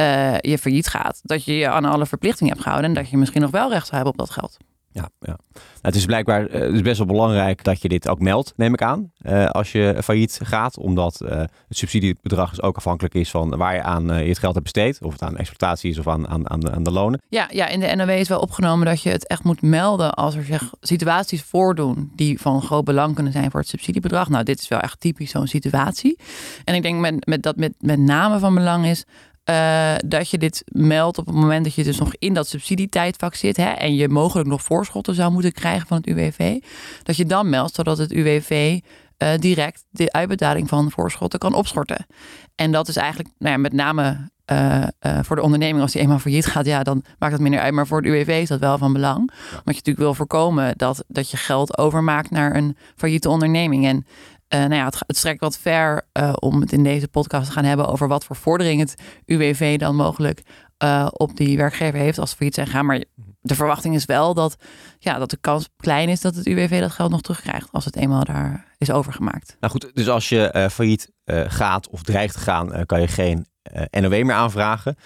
uh, 0.00 0.38
je 0.38 0.58
failliet 0.58 0.88
gaat, 0.88 1.20
dat 1.22 1.44
je 1.44 1.56
je 1.56 1.68
aan 1.68 1.84
alle 1.84 2.06
verplichtingen 2.06 2.52
hebt 2.52 2.64
gehouden 2.64 2.90
en 2.90 2.96
dat 2.96 3.10
je 3.10 3.16
misschien 3.16 3.40
nog 3.40 3.50
wel 3.50 3.70
recht 3.70 3.86
zou 3.86 3.96
hebben 3.96 4.12
op 4.12 4.18
dat 4.18 4.30
geld. 4.30 4.56
Ja, 4.94 5.08
ja. 5.20 5.36
Nou, 5.52 5.60
het 5.80 5.94
is 5.94 6.04
blijkbaar 6.04 6.40
het 6.40 6.74
is 6.74 6.82
best 6.82 6.98
wel 6.98 7.06
belangrijk 7.06 7.64
dat 7.64 7.82
je 7.82 7.88
dit 7.88 8.08
ook 8.08 8.20
meldt, 8.20 8.52
neem 8.56 8.72
ik 8.72 8.82
aan, 8.82 9.12
uh, 9.22 9.46
als 9.46 9.72
je 9.72 9.98
failliet 10.04 10.40
gaat. 10.42 10.78
Omdat 10.78 11.20
uh, 11.22 11.30
het 11.38 11.52
subsidiebedrag 11.68 12.50
dus 12.50 12.62
ook 12.62 12.76
afhankelijk 12.76 13.14
is 13.14 13.30
van 13.30 13.56
waar 13.56 13.74
je 13.74 13.82
aan 13.82 14.04
je 14.04 14.28
het 14.28 14.38
geld 14.38 14.54
hebt 14.54 14.72
besteed. 14.72 15.02
Of 15.02 15.12
het 15.12 15.22
aan 15.22 15.36
exploitatie 15.36 15.90
is 15.90 15.98
of 15.98 16.08
aan, 16.08 16.28
aan, 16.28 16.50
aan, 16.50 16.60
de, 16.60 16.70
aan 16.70 16.82
de 16.82 16.90
lonen. 16.90 17.22
Ja, 17.28 17.48
ja, 17.50 17.66
in 17.66 17.80
de 17.80 17.94
NOW 17.94 18.10
is 18.10 18.28
wel 18.28 18.40
opgenomen 18.40 18.86
dat 18.86 19.02
je 19.02 19.10
het 19.10 19.26
echt 19.26 19.44
moet 19.44 19.62
melden 19.62 20.14
als 20.14 20.34
er 20.34 20.44
zich 20.44 20.72
situaties 20.80 21.42
voordoen 21.42 22.12
die 22.16 22.40
van 22.40 22.62
groot 22.62 22.84
belang 22.84 23.14
kunnen 23.14 23.32
zijn 23.32 23.50
voor 23.50 23.60
het 23.60 23.68
subsidiebedrag. 23.68 24.28
Nou, 24.28 24.44
dit 24.44 24.60
is 24.60 24.68
wel 24.68 24.80
echt 24.80 25.00
typisch 25.00 25.30
zo'n 25.30 25.46
situatie. 25.46 26.18
En 26.64 26.74
ik 26.74 26.82
denk 26.82 27.00
met, 27.00 27.26
met 27.26 27.42
dat 27.42 27.56
met, 27.56 27.74
met 27.78 27.98
name 27.98 28.38
van 28.38 28.54
belang 28.54 28.86
is 28.86 29.04
uh, 29.50 29.94
dat 30.06 30.30
je 30.30 30.38
dit 30.38 30.62
meldt 30.66 31.18
op 31.18 31.26
het 31.26 31.34
moment 31.34 31.64
dat 31.64 31.74
je 31.74 31.84
dus 31.84 31.98
nog 31.98 32.14
in 32.18 32.34
dat 32.34 32.48
subsidietijdvak 32.48 33.34
zit 33.34 33.56
hè, 33.56 33.70
en 33.70 33.94
je 33.94 34.08
mogelijk 34.08 34.48
nog 34.48 34.62
voorschotten 34.62 35.14
zou 35.14 35.32
moeten 35.32 35.52
krijgen 35.52 35.86
van 35.86 35.96
het 35.96 36.06
UWV. 36.06 36.60
Dat 37.02 37.16
je 37.16 37.26
dan 37.26 37.48
meldt 37.48 37.74
zodat 37.74 37.98
het 37.98 38.12
UWV 38.12 38.80
eh, 39.16 39.38
direct 39.38 39.84
de 39.90 40.12
uitbetaling 40.12 40.68
van 40.68 40.90
voorschotten 40.90 41.38
kan 41.38 41.54
opschorten. 41.54 42.06
En 42.54 42.72
dat 42.72 42.88
is 42.88 42.96
eigenlijk 42.96 43.28
nou 43.38 43.52
ja, 43.52 43.58
met 43.60 43.72
name 43.72 44.32
uh, 44.52 44.84
voor 45.22 45.36
de 45.36 45.42
onderneming, 45.42 45.82
als 45.82 45.92
die 45.92 46.00
eenmaal 46.00 46.18
failliet 46.18 46.46
gaat, 46.46 46.66
ja, 46.66 46.82
dan 46.82 47.04
maakt 47.18 47.32
het 47.32 47.42
minder 47.42 47.60
uit. 47.60 47.74
Maar 47.74 47.86
voor 47.86 48.02
het 48.02 48.06
UWV 48.06 48.38
is 48.42 48.48
dat 48.48 48.60
wel 48.60 48.78
van 48.78 48.92
belang. 48.92 49.16
Want 49.50 49.64
je 49.64 49.72
natuurlijk 49.72 49.98
wil 49.98 50.14
voorkomen 50.14 50.74
dat, 50.76 51.04
dat 51.08 51.30
je 51.30 51.36
geld 51.36 51.78
overmaakt 51.78 52.30
naar 52.30 52.56
een 52.56 52.76
failliete 52.96 53.28
onderneming. 53.28 53.86
En 53.86 54.06
uh, 54.48 54.60
nou 54.60 54.74
ja, 54.74 54.84
het, 54.84 54.98
het, 55.06 55.16
strekt 55.16 55.40
wat 55.40 55.58
ver 55.58 56.08
uh, 56.18 56.32
om 56.38 56.60
het 56.60 56.72
in 56.72 56.82
deze 56.82 57.08
podcast 57.08 57.46
te 57.46 57.52
gaan 57.52 57.64
hebben 57.64 57.88
over 57.88 58.08
wat 58.08 58.24
voor 58.24 58.36
vordering 58.36 58.80
het 58.80 58.94
UWV 59.26 59.78
dan 59.78 59.96
mogelijk 59.96 60.42
uh, 60.84 61.08
op 61.12 61.36
die 61.36 61.56
werkgever 61.56 61.98
heeft 61.98 62.18
als 62.18 62.32
failliet 62.32 62.54
zijn 62.54 62.66
gaan. 62.66 62.86
Maar 62.86 63.04
mhm. 63.14 63.28
de 63.40 63.54
verwachting 63.54 63.94
is 63.94 64.04
wel 64.04 64.34
dat, 64.34 64.56
ja, 64.98 65.18
dat 65.18 65.30
de 65.30 65.36
kans 65.36 65.68
klein 65.76 66.08
is 66.08 66.20
dat 66.20 66.34
het 66.34 66.46
UWV 66.46 66.80
dat 66.80 66.92
geld 66.92 67.10
nog 67.10 67.20
terugkrijgt 67.20 67.68
als 67.72 67.84
het 67.84 67.96
eenmaal 67.96 68.24
daar 68.24 68.74
is 68.78 68.90
overgemaakt. 68.90 69.56
Nou 69.60 69.72
goed, 69.72 69.90
dus 69.94 70.08
als 70.08 70.28
je 70.28 70.68
failliet 70.72 71.12
gaat 71.46 71.88
of 71.88 72.02
dreigt 72.02 72.34
te 72.34 72.40
gaan, 72.40 72.86
kan 72.86 73.00
je 73.00 73.08
geen 73.08 73.46
NOW 73.90 74.12
meer 74.12 74.32
aanvragen. 74.32 74.96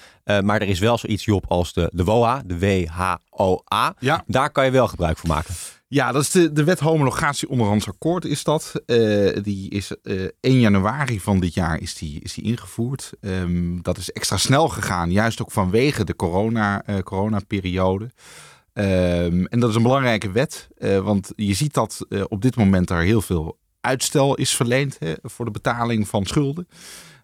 maar 0.42 0.60
er 0.60 0.68
is 0.68 0.78
wel 0.78 0.98
zoiets, 0.98 1.24
Job, 1.24 1.44
als 1.48 1.72
de, 1.72 1.90
de 1.94 2.04
WOA, 2.04 2.42
de 2.44 2.58
WHOA. 2.58 3.94
Ja. 3.98 4.22
Daar 4.26 4.50
kan 4.50 4.64
je 4.64 4.70
wel 4.70 4.88
gebruik 4.88 5.18
van 5.18 5.30
maken. 5.30 5.54
Ja, 5.90 6.12
dat 6.12 6.22
is 6.22 6.30
de, 6.30 6.52
de 6.52 6.64
wet 6.64 6.80
homologatie 6.80 7.48
onderhands 7.48 7.88
akkoord 7.88 8.24
is 8.24 8.44
dat. 8.44 8.72
Uh, 8.86 9.36
die 9.42 9.70
is 9.70 9.92
uh, 10.02 10.24
eh, 10.24 10.30
1 10.40 10.60
januari 10.60 11.20
van 11.20 11.40
dit 11.40 11.54
jaar 11.54 11.80
is 11.80 11.94
die, 11.94 12.20
is 12.20 12.34
die 12.34 12.44
ingevoerd. 12.44 13.10
Um, 13.20 13.82
dat 13.82 13.98
is 13.98 14.12
extra 14.12 14.36
snel 14.36 14.68
gegaan, 14.68 15.10
juist 15.10 15.42
ook 15.42 15.50
vanwege 15.50 16.04
de 16.04 16.16
corona, 16.16 16.88
uh, 16.88 16.98
coronaperiode. 16.98 18.04
Um, 18.04 19.46
en 19.46 19.60
dat 19.60 19.70
is 19.70 19.74
een 19.74 19.82
belangrijke 19.82 20.30
wet, 20.30 20.68
want 21.02 21.32
je 21.36 21.54
ziet 21.54 21.74
dat 21.74 22.06
op 22.28 22.42
dit 22.42 22.56
moment 22.56 22.90
er 22.90 23.02
heel 23.02 23.20
veel 23.20 23.58
uitstel 23.80 24.34
is 24.34 24.56
verleend 24.56 24.96
hè, 24.98 25.14
voor 25.22 25.44
de 25.44 25.50
betaling 25.50 26.08
van 26.08 26.26
schulden. 26.26 26.68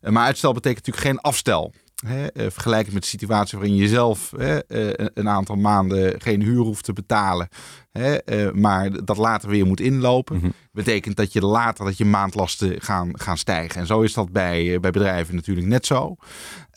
maar 0.00 0.25
uitstel 0.25 0.52
betekent 0.52 0.87
natuurlijk 0.87 1.14
geen 1.14 1.30
afstel. 1.30 1.73
Hè, 2.06 2.50
vergelijk 2.50 2.92
met 2.92 3.02
de 3.02 3.09
situatie 3.09 3.59
waarin 3.59 3.76
je 3.76 3.88
zelf 3.88 4.33
hè, 4.37 4.59
een 5.18 5.28
aantal 5.28 5.56
maanden 5.56 6.21
geen 6.21 6.42
huur 6.42 6.61
hoeft 6.61 6.85
te 6.85 6.92
betalen. 6.92 7.49
Hè, 7.99 8.47
uh, 8.47 8.53
maar 8.53 9.05
dat 9.05 9.17
later 9.17 9.49
weer 9.49 9.67
moet 9.67 9.81
inlopen. 9.81 10.41
Mm 10.43 10.53
Betekent 10.73 11.17
dat 11.17 11.33
je 11.33 11.41
later 11.41 11.85
dat 11.85 11.97
je 11.97 12.05
maandlasten 12.05 12.81
gaan, 12.81 13.21
gaan 13.21 13.39
stijgen. 13.39 13.81
En 13.81 13.87
zo 13.87 14.01
is 14.01 14.13
dat 14.13 14.33
bij, 14.33 14.65
uh, 14.65 14.81
bij 14.81 14.91
bedrijven 14.91 15.35
natuurlijk 15.35 15.67
net 15.67 15.87
zo. 15.87 16.17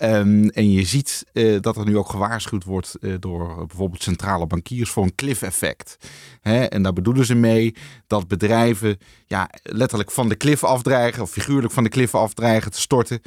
Um, 0.02 0.50
en 0.50 0.72
je 0.72 0.86
ziet 0.86 1.26
uh, 1.34 1.62
dat 1.62 1.78
er 1.78 1.86
nu 1.86 1.98
ook 1.98 2.10
gewaarschuwd 2.10 2.64
wordt 2.64 2.98
door 3.20 3.66
bijvoorbeeld 3.68 4.04
centrale 4.04 4.48
bankiers 4.48 4.90
voor 4.90 5.04
een 5.04 5.16
cliff 5.16 5.42
effect. 5.42 5.98
Hè, 6.42 6.64
en 6.64 6.82
daar 6.84 6.94
bedoelen 6.94 7.26
ze 7.26 7.36
mee 7.36 7.76
dat 8.08 8.28
bedrijven 8.28 8.98
ja, 9.26 9.50
letterlijk 9.64 10.12
van 10.12 10.30
de 10.30 10.38
cliff 10.38 10.64
afdreigen, 10.64 11.22
of 11.22 11.32
figuurlijk 11.32 11.74
van 11.74 11.84
de 11.84 11.90
cliff 11.90 12.16
afdreigen 12.16 12.72
te 12.72 12.82
storten. 12.82 13.22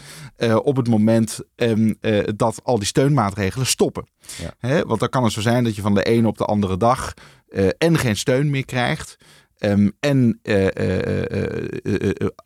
op 0.63 0.77
het 0.77 0.89
moment 0.89 1.41
um, 1.57 1.97
dat 2.37 2.61
al 2.65 2.79
die 2.79 2.87
steunmaatregelen 2.87 3.67
stoppen. 3.67 4.05
Ja. 4.39 4.55
Hè, 4.59 4.83
want 4.83 5.01
dan 5.01 5.09
kan 5.09 5.25
het 5.25 5.33
zo 5.33 5.41
zijn 5.41 5.65
dat 5.65 5.77
je 5.77 5.83
van 5.83 5.95
de 5.95 6.03
ene 6.03 6.27
op 6.27 6.39
de 6.39 6.45
andere 6.45 6.77
dag 6.77 7.15
uh, 7.49 7.69
en 7.79 7.99
geen 7.99 8.17
steun 8.17 8.51
meer 8.51 8.65
krijgt. 8.65 9.17
Ehm, 9.61 9.91
en 10.01 10.41
uh, 10.43 10.67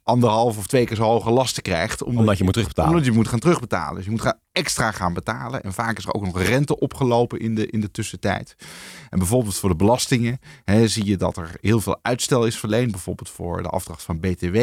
anderhalf 0.02 0.58
of 0.58 0.66
twee 0.66 0.84
keer 0.86 0.96
zo 0.96 1.02
hoge 1.02 1.30
lasten 1.30 1.62
krijgt. 1.62 2.02
Omdat, 2.02 2.20
omdat 2.20 2.38
je, 2.38 2.44
moet 2.44 2.52
terugbetalen. 2.52 2.90
Omdat 2.90 3.06
je 3.06 3.12
moet 3.12 3.28
gaan 3.28 3.38
terugbetalen. 3.38 3.94
Dus 3.94 4.04
je 4.04 4.10
moet 4.10 4.20
gaan 4.20 4.38
extra 4.52 4.90
gaan 4.90 5.12
betalen. 5.12 5.62
En 5.62 5.72
vaak 5.72 5.98
is 5.98 6.04
er 6.04 6.14
ook 6.14 6.24
nog 6.24 6.42
rente 6.42 6.78
opgelopen 6.78 7.38
in 7.38 7.54
de, 7.54 7.66
in 7.66 7.80
de 7.80 7.90
tussentijd. 7.90 8.56
En 9.10 9.18
bijvoorbeeld 9.18 9.56
voor 9.56 9.68
de 9.68 9.76
belastingen 9.76 10.38
hè, 10.64 10.88
zie 10.88 11.04
je 11.04 11.16
dat 11.16 11.36
er 11.36 11.56
heel 11.60 11.80
veel 11.80 11.98
uitstel 12.02 12.46
is 12.46 12.58
verleend. 12.58 12.90
Bijvoorbeeld 12.90 13.30
voor 13.30 13.62
de 13.62 13.68
afdracht 13.68 14.02
van 14.02 14.20
BTW. 14.20 14.56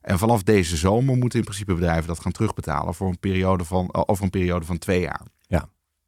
En 0.00 0.18
vanaf 0.18 0.42
deze 0.42 0.76
zomer 0.76 1.16
moeten 1.16 1.38
in 1.38 1.44
principe 1.44 1.74
bedrijven 1.74 2.06
dat 2.06 2.20
gaan 2.20 2.32
terugbetalen 2.32 2.94
voor 2.94 3.08
een 3.08 3.18
periode 3.18 3.64
van, 3.64 4.08
over 4.08 4.24
een 4.24 4.30
periode 4.30 4.64
van 4.64 4.78
twee 4.78 5.00
jaar. 5.00 5.22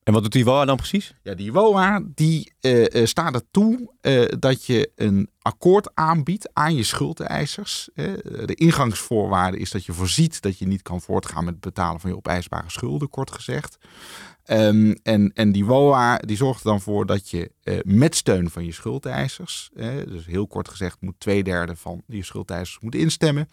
En 0.09 0.15
wat 0.15 0.23
doet 0.23 0.33
die 0.33 0.45
WOA 0.45 0.65
dan 0.65 0.77
precies? 0.77 1.15
Ja, 1.23 1.35
die 1.35 1.53
WOA 1.53 2.03
die 2.15 2.53
uh, 2.61 3.07
staat 3.07 3.35
ertoe 3.35 3.91
uh, 4.03 4.25
dat 4.39 4.65
je 4.65 4.91
een 4.95 5.31
akkoord 5.43 5.95
aanbiedt 5.95 6.51
aan 6.53 6.75
je 6.75 6.83
schuldeisers. 6.83 7.89
de 7.95 8.55
ingangsvoorwaarde 8.55 9.59
is 9.59 9.71
dat 9.71 9.85
je 9.85 9.93
voorziet 9.93 10.43
dat 10.43 10.59
je 10.59 10.67
niet 10.67 10.83
kan 10.83 11.01
voortgaan 11.01 11.45
met 11.45 11.55
het 11.55 11.63
betalen 11.63 12.01
van 12.01 12.11
je 12.11 12.17
opeisbare 12.17 12.71
schulden, 12.71 13.09
kort 13.09 13.31
gezegd. 13.31 13.79
Um, 14.51 14.97
en, 15.03 15.33
en 15.35 15.53
die 15.53 15.65
WOA 15.65 16.17
die 16.17 16.37
zorgt 16.37 16.61
er 16.61 16.71
dan 16.71 16.81
voor 16.81 17.07
dat 17.07 17.31
je 17.31 17.51
uh, 17.65 17.79
met 17.85 18.17
steun 18.17 18.51
van 18.51 18.65
je 18.65 18.73
schuldeisers, 18.73 19.71
dus 20.07 20.27
heel 20.27 20.47
kort 20.47 20.69
gezegd 20.69 20.97
moet 21.01 21.15
twee 21.19 21.43
derde 21.43 21.77
van 21.77 22.03
je 22.07 22.25
schuldeisers 22.25 22.79
moet 22.81 22.95
instemmen. 22.95 23.49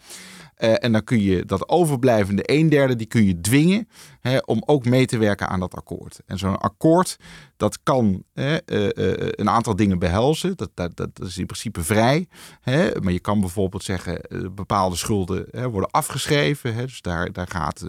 Uh, 0.58 0.84
en 0.84 0.92
dan 0.92 1.04
kun 1.04 1.20
je 1.20 1.44
dat 1.44 1.68
overblijvende 1.68 2.42
een 2.52 2.68
derde, 2.68 2.96
die 2.96 3.06
kun 3.06 3.24
je 3.24 3.40
dwingen 3.40 3.88
hè, 4.20 4.38
om 4.38 4.62
ook 4.66 4.84
mee 4.84 5.06
te 5.06 5.18
werken 5.18 5.48
aan 5.48 5.60
dat 5.60 5.74
akkoord. 5.74 6.20
En 6.26 6.38
zo'n 6.38 6.58
akkoord, 6.58 7.16
dat 7.56 7.82
kan 7.82 8.22
een 8.34 9.50
aantal 9.50 9.76
dingen 9.76 9.98
behelzen. 9.98 10.56
Dat, 10.56 10.70
dat, 10.74 10.96
dat 10.96 11.10
is 11.20 11.38
in 11.38 11.46
principe 11.46 11.82
vrij. 11.82 12.26
Hè? 12.60 13.00
Maar 13.00 13.12
je 13.12 13.20
kan 13.20 13.40
bijvoorbeeld 13.40 13.84
zeggen, 13.84 14.20
bepaalde 14.54 14.96
schulden 14.96 15.70
worden 15.70 15.90
afgeschreven. 15.90 16.76
Dus 16.76 17.00
daar, 17.00 17.32
daar 17.32 17.48
gaat 17.48 17.84
50% 17.84 17.88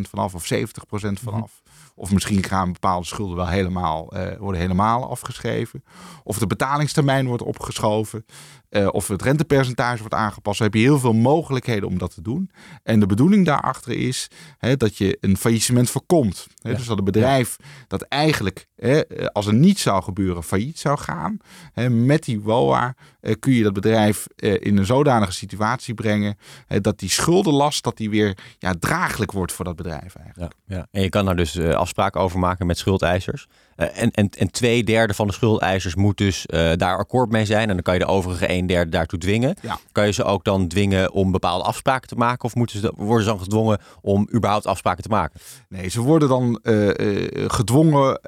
vanaf 0.00 0.34
of 0.34 0.52
70% 0.54 0.58
vanaf. 0.88 1.22
Mm 1.22 1.32
-hmm. 1.32 1.65
Of 1.98 2.12
misschien 2.12 2.42
gaan 2.42 2.72
bepaalde 2.72 3.06
schulden 3.06 3.36
wel 3.36 3.48
helemaal, 3.48 4.16
uh, 4.16 4.36
worden 4.38 4.60
helemaal 4.60 5.10
afgeschreven. 5.10 5.84
Of 6.24 6.38
de 6.38 6.46
betalingstermijn 6.46 7.26
wordt 7.26 7.42
opgeschoven. 7.42 8.24
Uh, 8.70 8.88
of 8.90 9.08
het 9.08 9.22
rentepercentage 9.22 9.98
wordt 9.98 10.14
aangepast. 10.14 10.58
Dan 10.58 10.66
heb 10.66 10.76
je 10.76 10.82
heel 10.82 10.98
veel 10.98 11.12
mogelijkheden 11.12 11.88
om 11.88 11.98
dat 11.98 12.14
te 12.14 12.22
doen. 12.22 12.50
En 12.82 13.00
de 13.00 13.06
bedoeling 13.06 13.46
daarachter 13.46 13.92
is 13.92 14.30
hè, 14.58 14.76
dat 14.76 14.96
je 14.96 15.18
een 15.20 15.36
faillissement 15.36 15.90
voorkomt. 15.90 16.46
Hè, 16.62 16.70
ja. 16.70 16.76
Dus 16.76 16.86
dat 16.86 16.98
een 16.98 17.04
bedrijf 17.04 17.56
dat 17.86 18.02
eigenlijk, 18.02 18.66
hè, 18.76 19.02
als 19.32 19.46
er 19.46 19.54
niet 19.54 19.78
zou 19.78 20.02
gebeuren, 20.02 20.42
failliet 20.42 20.78
zou 20.78 20.98
gaan. 20.98 21.38
Hè, 21.72 21.90
met 21.90 22.24
die 22.24 22.40
WOA 22.40 22.94
kun 23.38 23.52
je 23.52 23.62
dat 23.62 23.72
bedrijf 23.72 24.26
uh, 24.36 24.56
in 24.60 24.76
een 24.76 24.86
zodanige 24.86 25.32
situatie 25.32 25.94
brengen 25.94 26.38
dat 26.68 26.98
die 26.98 27.10
schuldenlast 27.10 27.84
dat 27.84 27.96
die 27.96 28.10
weer 28.10 28.36
ja, 28.58 28.74
draaglijk 28.78 29.32
wordt 29.32 29.52
voor 29.52 29.64
dat 29.64 29.76
bedrijf 29.76 30.14
eigenlijk. 30.14 30.54
Ja, 30.66 30.76
ja. 30.76 30.86
En 30.90 31.02
je 31.02 31.08
kan 31.08 31.24
daar 31.24 31.36
dus 31.36 31.58
afspraken 31.60 32.20
over 32.20 32.38
maken 32.38 32.66
met 32.66 32.78
schuldeisers. 32.78 33.46
En, 33.76 34.10
en, 34.10 34.30
en 34.30 34.50
twee 34.50 34.84
derde 34.84 35.14
van 35.14 35.26
de 35.26 35.32
schuldeisers 35.32 35.94
moet 35.94 36.16
dus 36.16 36.46
daar 36.76 36.98
akkoord 36.98 37.30
mee 37.30 37.44
zijn. 37.44 37.68
En 37.68 37.74
dan 37.74 37.82
kan 37.82 37.94
je 37.94 38.00
de 38.00 38.06
overige 38.06 38.50
een 38.50 38.66
derde 38.66 38.90
daartoe 38.90 39.18
dwingen. 39.18 39.56
Ja. 39.62 39.78
Kan 39.92 40.06
je 40.06 40.12
ze 40.12 40.24
ook 40.24 40.44
dan 40.44 40.68
dwingen 40.68 41.12
om 41.12 41.32
bepaalde 41.32 41.64
afspraken 41.64 42.08
te 42.08 42.14
maken? 42.14 42.44
Of 42.44 42.54
moeten 42.54 42.80
ze, 42.80 42.92
worden 42.96 43.24
ze 43.24 43.30
dan 43.30 43.40
gedwongen 43.40 43.78
om 44.00 44.28
überhaupt 44.34 44.66
afspraken 44.66 45.02
te 45.02 45.08
maken? 45.08 45.40
Nee, 45.68 45.88
ze 45.88 46.00
worden 46.00 46.28
dan 46.28 46.60
uh, 46.62 46.86
uh, 46.86 47.28
gedwongen, 47.46 48.18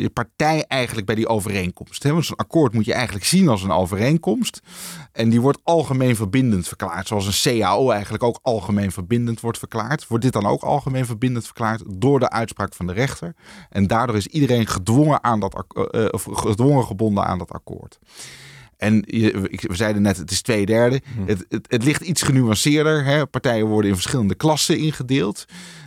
je 0.00 0.10
partij 0.12 0.64
eigenlijk 0.68 1.06
bij 1.06 1.14
die 1.14 1.28
overeenkomst. 1.28 2.02
Hè? 2.02 2.12
Want 2.12 2.24
zo'n 2.24 2.36
akkoord 2.36 2.72
moet 2.72 2.84
je 2.84 2.94
eigenlijk 2.94 3.24
zien 3.24 3.48
als 3.48 3.62
een 3.62 3.70
overeenkomst. 3.70 4.60
En 5.12 5.28
die 5.28 5.40
wordt 5.40 5.58
algemeen 5.62 6.16
verbindend 6.16 6.68
verklaard. 6.68 7.06
Zoals 7.06 7.44
een 7.44 7.60
CAO 7.60 7.90
eigenlijk 7.90 8.22
ook 8.22 8.38
algemeen 8.42 8.92
verbindend 8.92 9.40
wordt 9.40 9.58
verklaard. 9.58 10.06
Wordt 10.06 10.24
dit 10.24 10.32
dan 10.32 10.46
ook 10.46 10.62
algemeen 10.62 11.06
verbindend 11.06 11.44
verklaard 11.44 11.82
door 11.88 12.20
de 12.20 12.30
uitspraak 12.30 12.74
van 12.74 12.86
de 12.86 12.92
rechter. 12.92 13.34
En 13.70 13.86
daardoor 13.86 14.16
is 14.16 14.26
iedereen 14.26 14.63
gedwongen, 14.66 15.24
aan 15.24 15.40
dat, 15.40 15.64
of 16.10 16.28
gedwongen 16.30 16.84
gebonden 16.84 17.24
aan 17.24 17.38
dat 17.38 17.50
akkoord. 17.50 17.98
En 18.76 19.04
je, 19.06 19.48
we 19.60 19.76
zeiden 19.76 20.02
net, 20.02 20.16
het 20.16 20.30
is 20.30 20.42
twee 20.42 20.66
derde. 20.66 21.00
Hm. 21.14 21.26
Het, 21.26 21.46
het, 21.48 21.66
het, 21.68 21.84
ligt 21.84 22.00
iets 22.00 22.22
genuanceerder. 22.22 23.04
Hè? 23.04 23.26
Partijen 23.26 23.66
worden 23.66 23.90
in 23.90 23.96
verschillende 23.96 24.34
klassen 24.34 24.78
ingedeeld. 24.78 25.44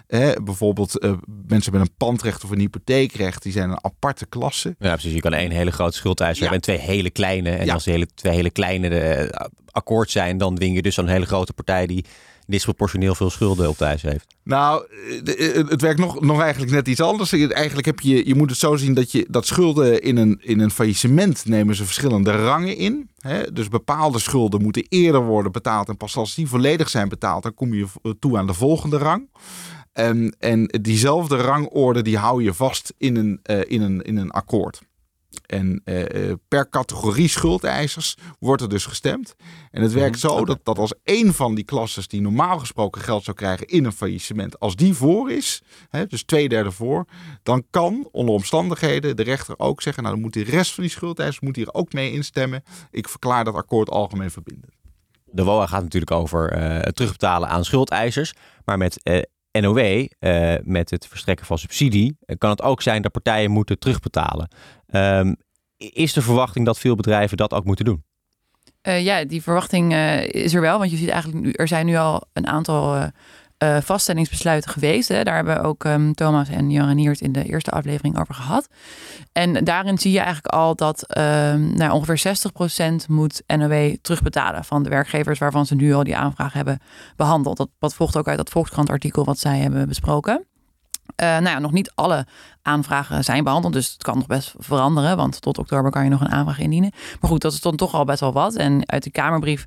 Hè? 0.07 0.33
Bijvoorbeeld 0.41 1.03
uh, 1.03 1.11
mensen 1.47 1.71
met 1.71 1.81
een 1.81 1.95
pandrecht 1.97 2.43
of 2.43 2.49
een 2.49 2.59
hypotheekrecht, 2.59 3.43
die 3.43 3.51
zijn 3.51 3.69
een 3.69 3.83
aparte 3.83 4.25
klasse. 4.25 4.75
Ja, 4.79 4.91
precies. 4.91 5.13
Je 5.13 5.19
kan 5.19 5.33
één 5.33 5.51
hele 5.51 5.71
grote 5.71 5.97
schuldeiser 5.97 6.43
ja. 6.43 6.49
hebben 6.49 6.69
en 6.69 6.77
twee 6.77 6.95
hele 6.95 7.09
kleine. 7.09 7.49
En 7.49 7.65
ja. 7.65 7.73
als 7.73 7.83
die 7.83 7.93
hele, 7.93 8.07
twee 8.15 8.33
hele 8.33 8.49
kleine 8.49 8.89
uh, 9.23 9.45
akkoord 9.71 10.11
zijn, 10.11 10.37
dan 10.37 10.55
dwing 10.55 10.75
je 10.75 10.81
dus 10.81 10.97
een 10.97 11.07
hele 11.07 11.25
grote 11.25 11.53
partij 11.53 11.87
die 11.87 12.05
disproportioneel 12.47 13.15
veel 13.15 13.29
schulden 13.29 13.69
op 13.69 13.77
de 13.77 13.85
ijs 13.85 14.01
heeft? 14.01 14.25
Nou, 14.43 14.85
het 15.69 15.81
werkt 15.81 15.99
nog, 15.99 16.21
nog 16.21 16.41
eigenlijk 16.41 16.71
net 16.71 16.87
iets 16.87 17.01
anders. 17.01 17.33
Eigenlijk 17.33 17.85
heb 17.85 17.99
je, 17.99 18.27
je 18.27 18.35
moet 18.35 18.49
het 18.49 18.59
zo 18.59 18.75
zien 18.75 18.93
dat 18.93 19.11
je 19.11 19.25
dat 19.29 19.45
schulden 19.45 20.01
in 20.01 20.17
een, 20.17 20.39
in 20.41 20.59
een 20.59 20.71
faillissement 20.71 21.45
nemen 21.45 21.75
ze 21.75 21.85
verschillende 21.85 22.31
rangen 22.31 22.77
in. 22.77 23.09
Hè? 23.19 23.51
Dus 23.51 23.67
bepaalde 23.67 24.19
schulden 24.19 24.61
moeten 24.61 24.85
eerder 24.89 25.25
worden 25.25 25.51
betaald. 25.51 25.87
En 25.89 25.97
pas 25.97 26.15
als 26.15 26.35
die 26.35 26.47
volledig 26.47 26.89
zijn 26.89 27.09
betaald, 27.09 27.43
dan 27.43 27.53
kom 27.53 27.73
je 27.73 27.87
toe 28.19 28.37
aan 28.37 28.47
de 28.47 28.53
volgende 28.53 28.97
rang. 28.97 29.29
En, 29.93 30.35
en 30.39 30.65
diezelfde 30.81 31.35
rangorde 31.35 32.01
die 32.01 32.17
hou 32.17 32.43
je 32.43 32.53
vast 32.53 32.93
in 32.97 33.15
een, 33.15 33.39
uh, 33.51 33.61
in 33.67 33.81
een, 33.81 34.01
in 34.01 34.17
een 34.17 34.31
akkoord. 34.31 34.81
En 35.45 35.81
uh, 35.85 36.33
per 36.47 36.69
categorie 36.69 37.27
schuldeisers 37.27 38.15
wordt 38.39 38.61
er 38.61 38.69
dus 38.69 38.85
gestemd. 38.85 39.35
En 39.71 39.81
het 39.81 39.93
werkt 39.93 40.19
zo 40.19 40.45
dat, 40.45 40.59
dat 40.63 40.77
als 40.77 40.93
één 41.03 41.33
van 41.33 41.55
die 41.55 41.63
klasses 41.63 42.07
die 42.07 42.21
normaal 42.21 42.59
gesproken 42.59 43.01
geld 43.01 43.23
zou 43.23 43.37
krijgen 43.37 43.67
in 43.67 43.85
een 43.85 43.91
faillissement, 43.91 44.59
als 44.59 44.75
die 44.75 44.93
voor 44.93 45.31
is, 45.31 45.61
hè, 45.89 46.05
dus 46.05 46.23
twee 46.23 46.49
derde 46.49 46.71
voor, 46.71 47.05
dan 47.43 47.63
kan 47.69 48.09
onder 48.11 48.33
omstandigheden 48.33 49.15
de 49.15 49.23
rechter 49.23 49.59
ook 49.59 49.81
zeggen, 49.81 50.03
nou 50.03 50.15
dan 50.15 50.23
moet 50.23 50.33
de 50.33 50.43
rest 50.43 50.73
van 50.73 50.83
die 50.83 50.91
schuldeisers 50.91 51.39
moet 51.39 51.55
hier 51.55 51.73
ook 51.73 51.93
mee 51.93 52.11
instemmen. 52.11 52.63
Ik 52.91 53.09
verklaar 53.09 53.43
dat 53.43 53.55
akkoord 53.55 53.89
algemeen 53.89 54.31
verbindend. 54.31 54.73
De 55.25 55.43
WOA 55.43 55.67
gaat 55.67 55.83
natuurlijk 55.83 56.11
over 56.11 56.57
uh, 56.57 56.79
het 56.81 56.95
terugbetalen 56.95 57.49
aan 57.49 57.65
schuldeisers, 57.65 58.33
maar 58.65 58.77
met 58.77 58.99
uh, 59.03 59.21
NOW, 59.61 60.07
uh, 60.19 60.53
met 60.63 60.89
het 60.89 61.07
verstrekken 61.07 61.45
van 61.45 61.57
subsidie, 61.57 62.17
kan 62.37 62.49
het 62.49 62.61
ook 62.61 62.81
zijn 62.81 63.01
dat 63.01 63.11
partijen 63.11 63.51
moeten 63.51 63.79
terugbetalen. 63.79 64.49
Um, 64.91 65.35
is 65.77 66.13
de 66.13 66.21
verwachting 66.21 66.65
dat 66.65 66.79
veel 66.79 66.95
bedrijven 66.95 67.37
dat 67.37 67.53
ook 67.53 67.65
moeten 67.65 67.85
doen? 67.85 68.03
Uh, 68.83 69.03
ja, 69.03 69.25
die 69.25 69.41
verwachting 69.41 69.93
is 70.25 70.53
er 70.53 70.61
wel. 70.61 70.79
Want 70.79 70.91
je 70.91 70.97
ziet 70.97 71.09
eigenlijk 71.09 71.45
nu, 71.45 71.51
er 71.51 71.67
zijn 71.67 71.85
nu 71.85 71.95
al 71.95 72.23
een 72.33 72.47
aantal 72.47 73.11
uh, 73.63 73.77
vaststellingsbesluiten 73.81 74.71
geweest. 74.71 75.07
Hè. 75.07 75.23
Daar 75.23 75.35
hebben 75.35 75.63
ook 75.63 75.83
um, 75.83 76.13
Thomas 76.13 76.49
en 76.49 76.71
Jan 76.71 76.87
Reniert 76.87 77.21
in 77.21 77.31
de 77.31 77.43
eerste 77.43 77.71
aflevering 77.71 78.19
over 78.19 78.33
gehad. 78.33 78.67
En 79.31 79.63
daarin 79.63 79.97
zie 79.97 80.11
je 80.11 80.19
eigenlijk 80.19 80.53
al 80.53 80.75
dat 80.75 81.17
um, 81.17 81.73
nou, 81.75 81.91
ongeveer 81.91 82.37
60% 83.03 83.07
moet 83.07 83.43
NOW 83.47 83.95
terugbetalen 84.01 84.65
van 84.65 84.83
de 84.83 84.89
werkgevers 84.89 85.39
waarvan 85.39 85.65
ze 85.65 85.75
nu 85.75 85.93
al 85.93 86.03
die 86.03 86.17
aanvraag 86.17 86.53
hebben 86.53 86.79
behandeld. 87.15 87.57
Dat, 87.57 87.69
dat 87.79 87.93
volgt 87.93 88.17
ook 88.17 88.27
uit 88.27 88.37
dat 88.37 88.49
Volkskrant 88.49 88.89
artikel 88.89 89.25
wat 89.25 89.39
zij 89.39 89.57
hebben 89.57 89.87
besproken. 89.87 90.45
Uh, 91.15 91.27
nou 91.27 91.43
ja, 91.43 91.59
nog 91.59 91.71
niet 91.71 91.91
alle 91.95 92.25
aanvragen 92.61 93.23
zijn 93.23 93.43
behandeld. 93.43 93.73
Dus 93.73 93.91
het 93.91 94.03
kan 94.03 94.17
nog 94.17 94.27
best 94.27 94.53
veranderen. 94.57 95.17
Want 95.17 95.41
tot 95.41 95.57
oktober 95.57 95.91
kan 95.91 96.03
je 96.03 96.09
nog 96.09 96.21
een 96.21 96.31
aanvraag 96.31 96.59
indienen. 96.59 96.91
Maar 97.21 97.29
goed, 97.29 97.41
dat 97.41 97.53
is 97.53 97.61
dan 97.61 97.75
toch 97.75 97.93
al 97.93 98.05
best 98.05 98.19
wel 98.19 98.33
wat. 98.33 98.55
En 98.55 98.89
uit 98.89 99.03
de 99.03 99.11
Kamerbrief 99.11 99.65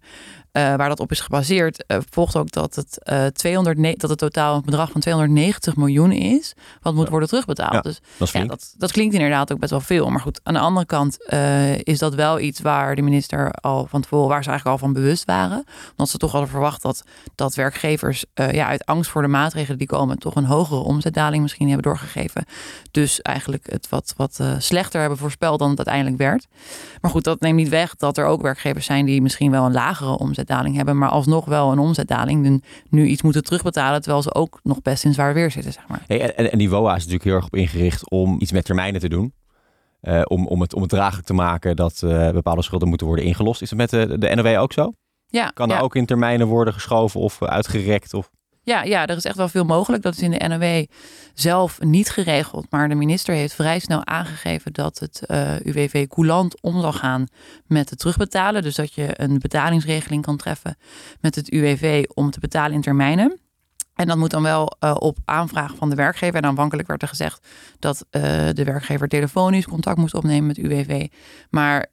uh, 0.53 0.75
waar 0.75 0.89
dat 0.89 1.01
op 1.01 1.11
is 1.11 1.21
gebaseerd, 1.21 1.85
uh, 1.87 1.99
volgt 2.11 2.37
ook 2.37 2.51
dat 2.51 2.75
het, 2.75 2.99
uh, 3.13 3.27
200, 3.27 4.01
dat 4.01 4.11
het 4.11 4.19
totaal 4.19 4.57
een 4.57 4.63
bedrag 4.65 4.91
van 4.91 5.01
290 5.01 5.77
miljoen 5.77 6.13
is, 6.13 6.55
wat 6.81 6.95
moet 6.95 7.09
worden 7.09 7.29
terugbetaald. 7.29 7.73
Ja, 7.73 7.81
dus 7.81 8.01
dat, 8.17 8.31
ja, 8.31 8.45
dat, 8.45 8.75
dat, 8.77 8.93
klinkt 8.93 9.15
inderdaad 9.15 9.53
ook 9.53 9.59
best 9.59 9.71
wel 9.71 9.81
veel. 9.81 10.11
Maar 10.11 10.21
goed, 10.21 10.41
aan 10.43 10.55
de 10.55 10.61
andere 10.61 10.87
kant 10.87 11.19
is 11.83 11.99
dat 11.99 12.15
wel 12.15 12.41
iets 12.41 12.61
waar 12.61 12.97
de 12.97 13.03
minister 13.03 13.51
al 13.51 13.87
van 13.87 14.01
tevoren, 14.01 14.29
waar 14.29 14.43
ze 14.43 14.49
eigenlijk 14.49 14.81
al 14.81 14.87
van 14.87 15.03
bewust 15.03 15.25
waren. 15.25 15.65
Omdat 15.91 16.09
ze 16.09 16.19
toch 16.19 16.33
hadden 16.33 16.51
verwacht 16.51 16.83
dat, 16.83 17.03
dat 17.35 17.55
werkgevers 17.55 18.25
ja, 18.35 18.67
uit 18.67 18.87
angst 18.87 19.11
voor 19.11 19.23
de 19.23 19.29
maatregelen 19.29 19.79
die 19.79 19.87
komen, 19.87 20.19
toch 20.19 20.35
een 20.35 20.45
hogere 20.45 20.81
omzetdaling 20.81 21.43
misschien 21.43 21.67
hebben 21.67 21.85
doorgegeven. 21.85 22.45
Dus 22.91 23.23
eigenlijk 23.23 23.71
het 23.71 23.89
wat, 23.89 24.15
wat 24.17 24.41
slechter 24.59 25.01
hebben 25.01 25.19
voorspeld 25.19 25.59
dan 25.59 25.69
het 25.69 25.79
uiteindelijk 25.79 26.17
werd. 26.17 26.47
Maar 27.01 27.11
goed, 27.11 27.25
dat 27.25 27.41
neemt 27.41 27.57
niet 27.57 27.69
weg 27.69 27.97
dat 27.97 28.19
er 28.19 28.25
ook 28.25 28.43
werkgevers 28.43 28.87
zijn 28.87 29.07
die 29.07 29.23
misschien 29.23 29.51
wel 29.51 29.65
een 29.65 29.73
lagere 29.73 30.19
omzet 30.19 30.40
omzetdaling 30.41 30.77
hebben, 30.77 30.99
maar 30.99 31.09
alsnog 31.09 31.45
wel 31.45 31.73
een 31.73 31.79
omzetdaling. 31.79 32.47
En 32.47 32.63
nu 32.89 33.07
iets 33.07 33.23
moeten 33.23 33.45
terugbetalen, 33.45 34.01
terwijl 34.01 34.23
ze 34.23 34.35
ook 34.35 34.61
nog 34.63 34.83
best 34.83 35.05
in 35.05 35.13
zwaar 35.13 35.35
weer 35.35 35.51
zitten, 35.51 35.73
zeg 35.73 35.89
maar. 35.89 36.03
Hey, 36.07 36.35
en, 36.35 36.53
en 36.53 36.59
die 36.59 36.71
WOA 36.71 36.91
is 36.91 36.97
natuurlijk 36.97 37.25
heel 37.25 37.35
erg 37.35 37.45
op 37.45 37.57
ingericht 37.57 38.11
om 38.11 38.37
iets 38.41 38.53
met 38.53 38.65
termijnen 38.65 39.01
te 39.01 39.09
doen. 39.09 39.33
Uh, 40.03 40.23
om, 40.25 40.47
om, 40.47 40.61
het, 40.61 40.75
om 40.75 40.81
het 40.81 40.91
draaglijk 40.91 41.27
te 41.27 41.35
maken 41.35 41.77
dat 41.77 42.01
uh, 42.05 42.31
bepaalde 42.31 42.63
schulden 42.63 42.89
moeten 42.89 43.07
worden 43.07 43.25
ingelost. 43.25 43.63
Is 43.63 43.71
het 43.71 43.79
met 43.79 43.91
de, 43.91 44.19
de 44.19 44.35
NOW 44.35 44.59
ook 44.61 44.73
zo? 44.73 44.93
Ja. 45.27 45.49
Kan 45.49 45.69
ja. 45.69 45.77
er 45.77 45.83
ook 45.83 45.97
in 45.97 46.07
termijnen 46.07 46.47
worden 46.47 46.75
geschoven 46.75 47.21
of 47.21 47.43
uitgerekt? 47.43 48.15
Of... 48.15 48.31
Ja, 48.63 48.83
ja, 48.83 49.07
er 49.07 49.17
is 49.17 49.25
echt 49.25 49.37
wel 49.37 49.49
veel 49.49 49.65
mogelijk. 49.65 50.03
Dat 50.03 50.13
is 50.15 50.23
in 50.23 50.31
de 50.31 50.49
NOW 50.49 50.85
zelf 51.35 51.81
niet 51.81 52.11
geregeld. 52.11 52.67
Maar 52.71 52.89
de 52.89 52.95
minister 52.95 53.35
heeft 53.35 53.55
vrij 53.55 53.79
snel 53.79 54.07
aangegeven 54.07 54.73
dat 54.73 54.99
het 54.99 55.23
uh, 55.27 55.61
UWV 55.61 56.07
coulant 56.07 56.61
om 56.61 56.81
zal 56.81 56.93
gaan 56.93 57.27
met 57.67 57.91
het 57.91 57.99
terugbetalen. 57.99 58.63
Dus 58.63 58.75
dat 58.75 58.95
je 58.95 59.21
een 59.21 59.39
betalingsregeling 59.39 60.23
kan 60.23 60.37
treffen 60.37 60.77
met 61.21 61.35
het 61.35 61.51
UWV 61.51 62.05
om 62.15 62.31
te 62.31 62.41
betalen 62.41 62.73
in 62.73 62.81
termijnen. 62.81 63.41
En 63.95 64.07
dat 64.07 64.17
moet 64.17 64.31
dan 64.31 64.43
wel 64.43 64.77
uh, 64.81 64.95
op 64.99 65.19
aanvraag 65.25 65.75
van 65.75 65.91
de 65.91 65.97
werkgever. 65.97 66.37
En 66.37 66.49
aanvankelijk 66.49 66.89
werd 66.89 67.03
er 67.03 67.09
gezegd 67.09 67.47
dat 67.79 68.07
uh, 68.11 68.23
de 68.53 68.65
werkgever 68.65 69.09
telefonisch 69.09 69.67
contact 69.67 69.99
moest 69.99 70.15
opnemen 70.15 70.47
met 70.47 70.59
UWV. 70.59 71.07
Maar 71.51 71.87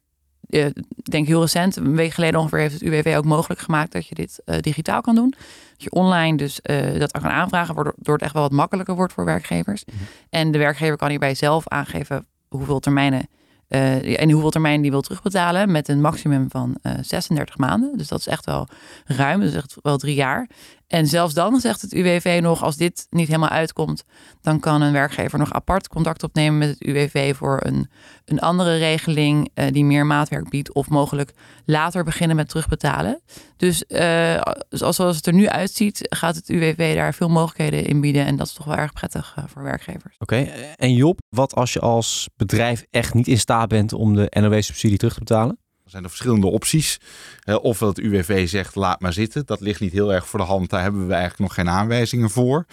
uh, 0.48 0.66
ik 0.66 1.10
denk 1.10 1.26
heel 1.26 1.40
recent, 1.40 1.76
een 1.76 1.96
week 1.96 2.12
geleden 2.12 2.40
ongeveer, 2.40 2.58
heeft 2.58 2.72
het 2.72 2.82
UWV 2.82 3.14
ook 3.16 3.24
mogelijk 3.24 3.60
gemaakt 3.60 3.92
dat 3.92 4.06
je 4.06 4.14
dit 4.14 4.42
digitaal 4.60 5.00
kan 5.00 5.14
doen. 5.14 5.30
Dat 5.30 5.82
je 5.82 5.90
online 5.90 6.36
dus 6.36 6.60
dat 6.98 7.10
kan 7.10 7.22
aanvragen, 7.22 7.74
waardoor 7.74 8.14
het 8.14 8.22
echt 8.22 8.32
wel 8.32 8.42
wat 8.42 8.52
makkelijker 8.52 8.94
wordt 8.94 9.12
voor 9.12 9.24
werkgevers. 9.24 9.84
Mm 9.84 9.98
-hmm. 9.98 10.06
En 10.30 10.50
de 10.50 10.58
werkgever 10.58 10.96
kan 10.96 11.08
hierbij 11.08 11.34
zelf 11.34 11.68
aangeven 11.68 12.26
hoeveel 12.48 12.80
termijnen 12.80 13.28
uh, 13.68 14.20
en 14.20 14.30
hoeveel 14.30 14.50
termijn 14.50 14.82
die 14.82 14.90
wil 14.90 15.00
terugbetalen 15.00 15.70
met 15.70 15.88
een 15.88 16.00
maximum 16.00 16.50
van 16.50 16.78
uh, 16.82 16.92
36 17.00 17.56
maanden. 17.58 17.96
Dus 17.96 18.08
dat 18.08 18.18
is 18.18 18.26
echt 18.26 18.44
wel 18.44 18.68
ruim, 19.04 19.40
dus 19.40 19.54
echt 19.54 19.76
wel 19.82 19.96
drie 19.96 20.14
jaar. 20.14 20.48
En 20.88 21.06
zelfs 21.06 21.34
dan 21.34 21.60
zegt 21.60 21.82
het 21.82 21.92
UWV 21.92 22.38
nog, 22.42 22.62
als 22.62 22.76
dit 22.76 23.06
niet 23.10 23.26
helemaal 23.26 23.48
uitkomt, 23.48 24.04
dan 24.40 24.60
kan 24.60 24.82
een 24.82 24.92
werkgever 24.92 25.38
nog 25.38 25.52
apart 25.52 25.88
contact 25.88 26.22
opnemen 26.22 26.58
met 26.58 26.68
het 26.68 26.82
UWV 26.82 27.36
voor 27.36 27.60
een, 27.64 27.90
een 28.24 28.40
andere 28.40 28.76
regeling 28.76 29.50
uh, 29.54 29.66
die 29.70 29.84
meer 29.84 30.06
maatwerk 30.06 30.48
biedt 30.48 30.72
of 30.72 30.88
mogelijk 30.88 31.32
later 31.64 32.04
beginnen 32.04 32.36
met 32.36 32.48
terugbetalen. 32.48 33.20
Dus 33.56 33.84
uh, 33.88 34.40
zoals 34.68 35.16
het 35.16 35.26
er 35.26 35.32
nu 35.32 35.48
uitziet, 35.48 36.00
gaat 36.08 36.34
het 36.34 36.48
UWV 36.48 36.94
daar 36.94 37.14
veel 37.14 37.28
mogelijkheden 37.28 37.84
in 37.84 38.00
bieden 38.00 38.26
en 38.26 38.36
dat 38.36 38.46
is 38.46 38.52
toch 38.52 38.66
wel 38.66 38.76
erg 38.76 38.92
prettig 38.92 39.34
uh, 39.38 39.44
voor 39.46 39.62
werkgevers. 39.62 40.14
Oké, 40.18 40.36
en 40.76 40.92
Job, 40.92 41.18
wat 41.28 41.54
als 41.54 41.72
je 41.72 41.80
als 41.80 42.28
bedrijf 42.36 42.84
echt 42.90 43.14
niet 43.14 43.28
in 43.28 43.38
staat 43.38 43.68
bent 43.68 43.92
om 43.92 44.14
de 44.14 44.26
NOW-subsidie 44.40 44.98
terug 44.98 45.12
te 45.12 45.18
betalen? 45.18 45.58
Zijn 45.88 46.02
er 46.02 46.08
verschillende 46.08 46.46
opties. 46.46 47.00
Ofwel 47.44 47.88
het 47.88 47.98
UWV 47.98 48.48
zegt 48.48 48.74
laat 48.74 49.00
maar 49.00 49.12
zitten. 49.12 49.46
Dat 49.46 49.60
ligt 49.60 49.80
niet 49.80 49.92
heel 49.92 50.12
erg 50.12 50.28
voor 50.28 50.38
de 50.38 50.44
hand. 50.44 50.70
Daar 50.70 50.82
hebben 50.82 51.06
we 51.06 51.12
eigenlijk 51.12 51.42
nog 51.42 51.54
geen 51.54 51.68
aanwijzingen 51.68 52.30
voor. 52.30 52.66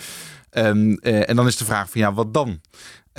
Um, 0.52 0.98
uh, 1.02 1.30
en 1.30 1.36
dan 1.36 1.48
is 1.48 1.58
de 1.58 1.66
vraag 1.66 1.90
van 1.90 2.02
ja, 2.02 2.14
wat 2.14 2.34
dan? 2.34 2.62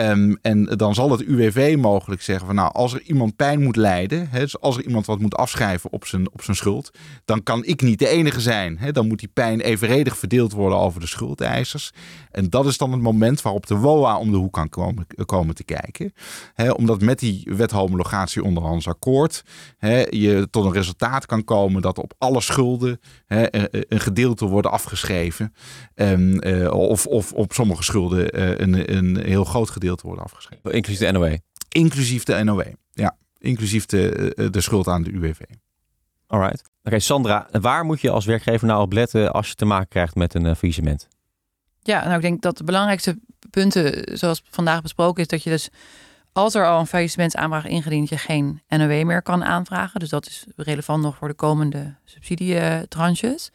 Um, 0.00 0.38
en 0.42 0.64
dan 0.64 0.94
zal 0.94 1.10
het 1.10 1.20
UWV 1.20 1.76
mogelijk 1.78 2.22
zeggen 2.22 2.46
van 2.46 2.54
nou, 2.54 2.72
als 2.72 2.94
er 2.94 3.02
iemand 3.02 3.36
pijn 3.36 3.62
moet 3.62 3.76
lijden, 3.76 4.28
dus 4.32 4.60
als 4.60 4.76
er 4.76 4.84
iemand 4.84 5.06
wat 5.06 5.18
moet 5.18 5.36
afschrijven 5.36 5.92
op 5.92 6.06
zijn, 6.06 6.32
op 6.32 6.42
zijn 6.42 6.56
schuld, 6.56 6.90
dan 7.24 7.42
kan 7.42 7.64
ik 7.64 7.82
niet 7.82 7.98
de 7.98 8.08
enige 8.08 8.40
zijn. 8.40 8.78
Dan 8.92 9.08
moet 9.08 9.18
die 9.18 9.30
pijn 9.32 9.60
evenredig 9.60 10.18
verdeeld 10.18 10.52
worden 10.52 10.78
over 10.78 11.00
de 11.00 11.06
schuldeisers. 11.06 11.92
En 12.30 12.50
dat 12.50 12.66
is 12.66 12.78
dan 12.78 12.92
het 12.92 13.00
moment 13.00 13.42
waarop 13.42 13.66
de 13.66 13.76
WOA 13.76 14.18
om 14.18 14.30
de 14.30 14.36
hoek 14.36 14.52
kan 14.52 14.68
komen, 14.68 15.06
komen 15.26 15.54
te 15.54 15.64
kijken. 15.64 16.12
Omdat 16.76 17.00
met 17.00 17.18
die 17.18 17.48
wethomologatie 17.56 18.44
onderhands 18.44 18.88
akkoord 18.88 19.42
je 20.10 20.48
tot 20.50 20.64
een 20.64 20.72
resultaat 20.72 21.26
kan 21.26 21.44
komen 21.44 21.82
dat 21.82 21.98
op 21.98 22.14
alle 22.18 22.40
schulden 22.40 23.00
een 23.26 24.00
gedeelte 24.00 24.46
wordt 24.46 24.66
afgeschreven. 24.66 25.54
Um, 25.94 26.44
uh, 26.44 26.70
of, 26.72 27.06
of 27.06 27.32
op 27.32 27.52
sommige 27.52 27.82
schulden 27.82 28.38
uh, 28.38 28.58
een, 28.58 28.96
een 28.96 29.16
heel 29.24 29.44
groot 29.44 29.70
gedeelte 29.70 29.84
worden 29.94 30.24
afgeschreven. 30.24 30.72
Inclusief 30.72 30.98
de 30.98 31.12
NOW? 31.12 31.36
Inclusief 31.68 32.24
de 32.24 32.44
NOW, 32.44 32.62
ja. 32.92 33.16
Inclusief 33.38 33.86
de, 33.86 34.48
de 34.50 34.60
schuld 34.60 34.88
aan 34.88 35.02
de 35.02 35.10
UWV. 35.10 35.40
Alright. 36.26 36.60
Oké, 36.60 36.70
okay, 36.84 36.98
Sandra, 36.98 37.48
waar 37.50 37.84
moet 37.84 38.00
je 38.00 38.10
als 38.10 38.24
werkgever 38.24 38.66
nou 38.66 38.82
op 38.82 38.92
letten 38.92 39.32
als 39.32 39.48
je 39.48 39.54
te 39.54 39.64
maken 39.64 39.88
krijgt 39.88 40.14
met 40.14 40.34
een 40.34 40.44
uh, 40.44 40.54
faillissement? 40.54 41.08
Ja, 41.82 42.04
nou 42.04 42.14
ik 42.14 42.22
denk 42.22 42.42
dat 42.42 42.56
de 42.56 42.64
belangrijkste 42.64 43.18
punten, 43.50 44.18
zoals 44.18 44.42
vandaag 44.50 44.82
besproken, 44.82 45.22
is 45.22 45.28
dat 45.28 45.42
je 45.42 45.50
dus 45.50 45.70
als 46.32 46.54
er 46.54 46.66
al 46.66 46.80
een 46.80 46.86
faillissementsaanvraag 46.86 47.66
ingediend, 47.66 48.08
je 48.08 48.18
geen 48.18 48.62
NOW 48.68 49.04
meer 49.04 49.22
kan 49.22 49.44
aanvragen. 49.44 50.00
Dus 50.00 50.08
dat 50.08 50.26
is 50.26 50.44
relevant 50.56 51.02
nog 51.02 51.16
voor 51.16 51.28
de 51.28 51.34
komende 51.34 51.94
subsidietranches. 52.04 53.50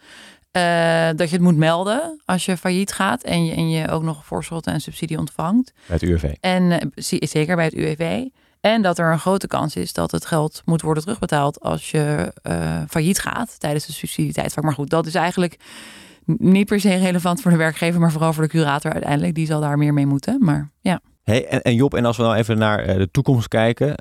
Uh, 0.57 1.09
dat 1.15 1.29
je 1.29 1.35
het 1.35 1.41
moet 1.41 1.57
melden 1.57 2.21
als 2.25 2.45
je 2.45 2.57
failliet 2.57 2.91
gaat 2.91 3.23
en 3.23 3.45
je, 3.45 3.53
en 3.53 3.69
je 3.69 3.89
ook 3.89 4.03
nog 4.03 4.25
voorschotten 4.25 4.73
en 4.73 4.81
subsidie 4.81 5.17
ontvangt. 5.17 5.73
Bij 5.87 5.97
het 5.99 6.09
UWV. 6.09 6.33
En 6.39 6.63
uh, 6.71 7.19
zeker 7.19 7.55
bij 7.55 7.65
het 7.65 7.73
UWV. 7.73 8.25
En 8.61 8.81
dat 8.81 8.97
er 8.97 9.11
een 9.11 9.19
grote 9.19 9.47
kans 9.47 9.75
is 9.75 9.93
dat 9.93 10.11
het 10.11 10.25
geld 10.25 10.61
moet 10.65 10.81
worden 10.81 11.03
terugbetaald 11.03 11.59
als 11.59 11.91
je 11.91 12.33
uh, 12.43 12.81
failliet 12.89 13.19
gaat 13.19 13.59
tijdens 13.59 13.85
de 13.85 13.93
subsidietijd. 13.93 14.61
Maar 14.61 14.73
goed, 14.73 14.89
dat 14.89 15.05
is 15.05 15.15
eigenlijk 15.15 15.59
niet 16.25 16.67
per 16.67 16.79
se 16.79 16.95
relevant 16.95 17.41
voor 17.41 17.51
de 17.51 17.57
werkgever, 17.57 17.99
maar 17.99 18.11
vooral 18.11 18.33
voor 18.33 18.43
de 18.43 18.49
curator 18.49 18.91
uiteindelijk. 18.91 19.35
Die 19.35 19.45
zal 19.45 19.61
daar 19.61 19.77
meer 19.77 19.93
mee 19.93 20.05
moeten. 20.05 20.37
Maar 20.39 20.71
ja. 20.81 20.99
Hey, 21.23 21.47
en, 21.47 21.61
en 21.61 21.75
Job, 21.75 21.93
en 21.93 22.05
als 22.05 22.17
we 22.17 22.23
nou 22.23 22.35
even 22.35 22.57
naar 22.57 22.97
de 22.97 23.11
toekomst 23.11 23.47
kijken, 23.47 23.93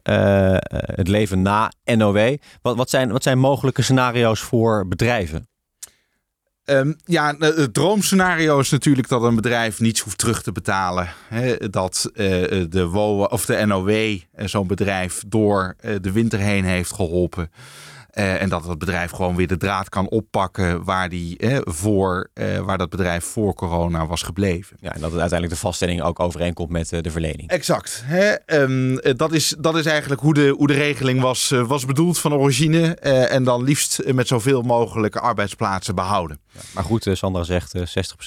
het 0.72 1.08
leven 1.08 1.42
na 1.42 1.72
NOW. 1.84 2.36
Wat, 2.62 2.76
wat, 2.76 2.90
zijn, 2.90 3.12
wat 3.12 3.22
zijn 3.22 3.38
mogelijke 3.38 3.82
scenario's 3.82 4.40
voor 4.40 4.88
bedrijven? 4.88 5.49
Um, 6.70 6.96
ja, 7.04 7.34
het 7.38 7.74
droomscenario 7.74 8.58
is 8.58 8.70
natuurlijk 8.70 9.08
dat 9.08 9.22
een 9.22 9.34
bedrijf 9.34 9.80
niets 9.80 10.00
hoeft 10.00 10.18
terug 10.18 10.42
te 10.42 10.52
betalen. 10.52 11.08
Dat 11.70 12.10
uh, 12.14 12.26
de, 12.68 12.86
WOA, 12.86 13.24
of 13.24 13.44
de 13.44 13.66
NOW 13.66 14.18
zo'n 14.36 14.66
bedrijf 14.66 15.22
door 15.26 15.76
de 16.00 16.12
winter 16.12 16.38
heen 16.38 16.64
heeft 16.64 16.94
geholpen. 16.94 17.50
Uh, 18.14 18.42
en 18.42 18.48
dat 18.48 18.66
het 18.66 18.78
bedrijf 18.78 19.10
gewoon 19.10 19.36
weer 19.36 19.46
de 19.46 19.56
draad 19.56 19.88
kan 19.88 20.08
oppakken 20.08 20.84
waar, 20.84 21.08
die, 21.08 21.38
eh, 21.38 21.58
voor, 21.60 22.30
uh, 22.34 22.58
waar 22.58 22.78
dat 22.78 22.90
bedrijf 22.90 23.24
voor 23.24 23.54
corona 23.54 24.06
was 24.06 24.22
gebleven. 24.22 24.76
Ja, 24.80 24.94
en 24.94 25.00
dat 25.00 25.10
het 25.10 25.20
uiteindelijk 25.20 25.60
de 25.60 25.66
vaststelling 25.66 26.02
ook 26.02 26.20
overeenkomt 26.20 26.70
met 26.70 26.88
de 26.88 27.10
verlening. 27.10 27.48
Exact. 27.48 28.02
Hè? 28.04 28.34
Um, 28.62 29.00
dat, 29.16 29.32
is, 29.32 29.54
dat 29.58 29.76
is 29.76 29.86
eigenlijk 29.86 30.20
hoe 30.20 30.34
de, 30.34 30.48
hoe 30.48 30.66
de 30.66 30.74
regeling 30.74 31.20
was, 31.20 31.48
was 31.48 31.84
bedoeld 31.84 32.18
van 32.18 32.34
origine. 32.34 32.94
en 32.94 33.44
dan 33.44 33.62
liefst 33.64 34.02
met 34.12 34.28
zoveel 34.28 34.62
mogelijk 34.62 35.16
arbeidsplaatsen 35.16 35.94
behouden. 35.94 36.40
Ja, 36.52 36.60
maar 36.74 36.84
goed, 36.84 37.06
Sandra 37.12 37.42
zegt 37.42 37.74
60% 37.76 37.82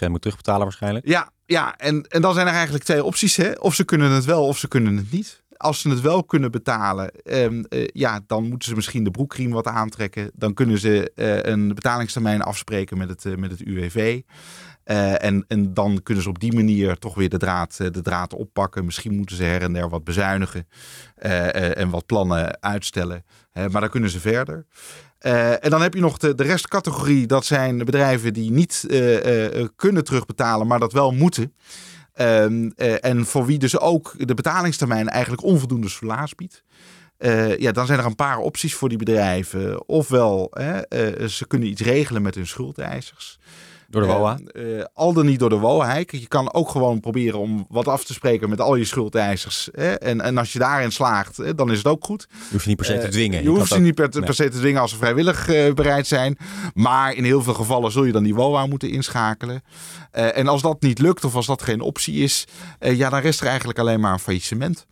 moet 0.08 0.22
terugbetalen 0.22 0.64
waarschijnlijk. 0.64 1.08
Ja, 1.08 1.30
ja 1.46 1.78
en, 1.78 2.06
en 2.08 2.22
dan 2.22 2.34
zijn 2.34 2.48
er 2.48 2.54
eigenlijk 2.54 2.84
twee 2.84 3.04
opties. 3.04 3.36
Hè? 3.36 3.52
Of 3.52 3.76
ze 3.76 3.84
kunnen 3.84 4.12
het 4.12 4.26
wel 4.26 4.48
of 4.48 4.58
ze 4.58 4.68
kunnen 4.68 4.98
het 4.98 5.12
niet 5.12 5.43
als 5.58 5.82
ze 5.82 5.90
het 5.90 6.02
wel 6.02 6.24
kunnen 6.24 6.52
betalen, 6.52 7.12
um, 7.24 7.66
uh, 7.70 7.88
ja, 7.94 8.20
dan 8.28 8.50
moeten 8.50 8.68
ze 8.70 8.76
misschien 8.76 9.04
de 9.04 9.12
broekriem 9.12 9.52
wat 9.52 9.68
aantrekken. 9.68 10.32
Dan 10.34 10.54
kunnen 10.54 10.78
ze 10.78 11.12
uh, 11.16 11.42
een 11.42 11.68
betalingstermijn 11.68 12.42
afspreken 12.42 12.98
met 12.98 13.10
het, 13.10 13.24
uh, 13.26 13.36
met 13.36 13.52
het 13.52 13.62
UWV. 13.62 14.22
en, 14.84 15.46
en 15.48 15.74
dan 15.74 16.00
kunnen 16.04 16.24
ze 16.24 16.30
op 16.30 16.40
die 16.40 16.54
manier 16.54 16.98
toch 16.98 17.16
weer 17.16 17.30
de 17.30 17.38
draad, 17.38 17.78
de 17.78 18.02
draad 18.02 18.34
oppakken. 18.34 18.86
Misschien 18.86 19.16
moeten 19.16 19.36
ze 19.36 19.44
her 19.44 19.62
en 19.62 19.74
der 19.74 19.90
wat 19.90 20.04
bezuinigen 20.04 20.68
en 21.16 21.90
wat 21.90 22.06
plannen 22.06 22.62
uitstellen. 22.62 23.26
maar 23.54 23.82
dan 23.82 23.90
kunnen 23.90 24.10
ze 24.10 24.20
verder. 24.20 24.66
En 25.60 25.70
dan 25.70 25.82
heb 25.82 25.94
je 25.94 26.00
nog 26.00 26.18
de, 26.18 26.36
de 26.36 26.44
restcategorie. 26.44 27.28
Dat 27.28 27.46
zijn 27.46 27.78
bedrijven 27.78 28.34
die 28.34 28.52
niet 28.52 28.86
kunnen 29.76 30.04
terugbetalen, 30.04 30.68
maar 30.68 30.80
dat 30.80 30.94
wel 30.94 31.12
moeten. 31.12 31.54
Um, 32.22 32.74
uh, 32.78 33.06
en 33.06 33.26
voor 33.26 33.46
wie 33.46 33.60
dus 33.60 33.80
ook 33.80 34.14
de 34.18 34.34
betalingstermijn 34.34 35.10
eigenlijk 35.10 35.44
onvoldoende 35.44 35.90
soelaas 35.90 36.36
biedt. 36.36 36.64
Uh, 37.20 37.58
ja, 37.58 37.72
dan 37.72 37.86
zijn 37.86 38.00
er 38.00 38.06
een 38.06 38.16
paar 38.16 38.38
opties 38.38 38.74
voor 38.76 38.90
die 38.90 38.98
bedrijven. 38.98 39.88
Ofwel, 39.88 40.52
uh, 40.54 40.78
ze 41.28 41.48
kunnen 41.48 41.70
iets 41.70 41.82
regelen 41.82 42.22
met 42.22 42.36
hun 42.36 42.48
schuldeisers. 42.48 43.40
Door 43.94 44.02
de 44.02 44.08
WOA? 44.08 44.40
Uh, 44.54 44.84
al 44.94 45.14
dan 45.14 45.26
niet 45.26 45.40
door 45.40 45.50
de 45.50 45.58
WOA. 45.58 45.96
Je 45.96 46.28
kan 46.28 46.54
ook 46.54 46.70
gewoon 46.70 47.00
proberen 47.00 47.40
om 47.40 47.66
wat 47.70 47.88
af 47.88 48.04
te 48.04 48.14
spreken 48.14 48.50
met 48.50 48.62
al 48.62 48.76
je 48.76 48.86
schuldeisers. 48.86 49.70
Hè? 49.72 49.94
En, 49.94 50.22
en 50.22 50.38
als 50.38 50.54
je 50.54 50.60
daarin 50.60 50.92
slaagt, 50.92 51.38
hè, 51.38 51.56
dan 51.56 51.72
is 51.72 51.78
het 51.78 51.88
ook 51.88 52.06
goed. 52.06 52.28
Je 52.30 52.36
hoeft 52.52 52.64
je 52.64 52.70
niet 52.70 52.78
per 52.78 52.86
se 52.86 52.98
te 52.98 53.08
dwingen. 53.08 53.38
Uh, 53.38 53.44
je, 53.44 53.52
je 53.52 53.58
hoeft 53.58 53.72
ze 53.72 53.80
niet 53.80 53.96
per, 53.96 54.10
per, 54.10 54.34
se 54.34 54.50
te 54.50 54.58
dwingen 54.58 54.82
als 54.82 54.92
ze 54.92 54.98
vrijwillig 54.98 55.50
uh, 55.50 55.74
bereid 55.74 56.08
zijn. 56.08 56.38
Maar 56.74 57.14
in 57.14 57.24
heel 57.24 57.42
veel 57.44 57.54
gevallen 57.54 57.92
zul 57.92 58.04
je 58.04 58.12
dan 58.12 58.24
die 58.24 58.36
WOA 58.36 58.66
moeten 58.66 58.90
inschakelen. 58.90 59.64
en 60.12 60.48
als 60.48 60.62
dat 60.62 60.82
niet 60.82 61.00
lukt 61.00 61.24
of 61.24 61.36
als 61.36 61.46
dat 61.46 61.62
geen 61.62 61.82
optie 61.82 62.24
is, 62.24 62.48
ja, 62.80 63.10
dan 63.10 63.20
rest 63.20 63.42
er 63.42 63.48
eigenlijk 63.48 63.80
alleen 63.80 64.00
maar 64.00 64.14
een 64.14 64.20
faillissement. 64.20 64.86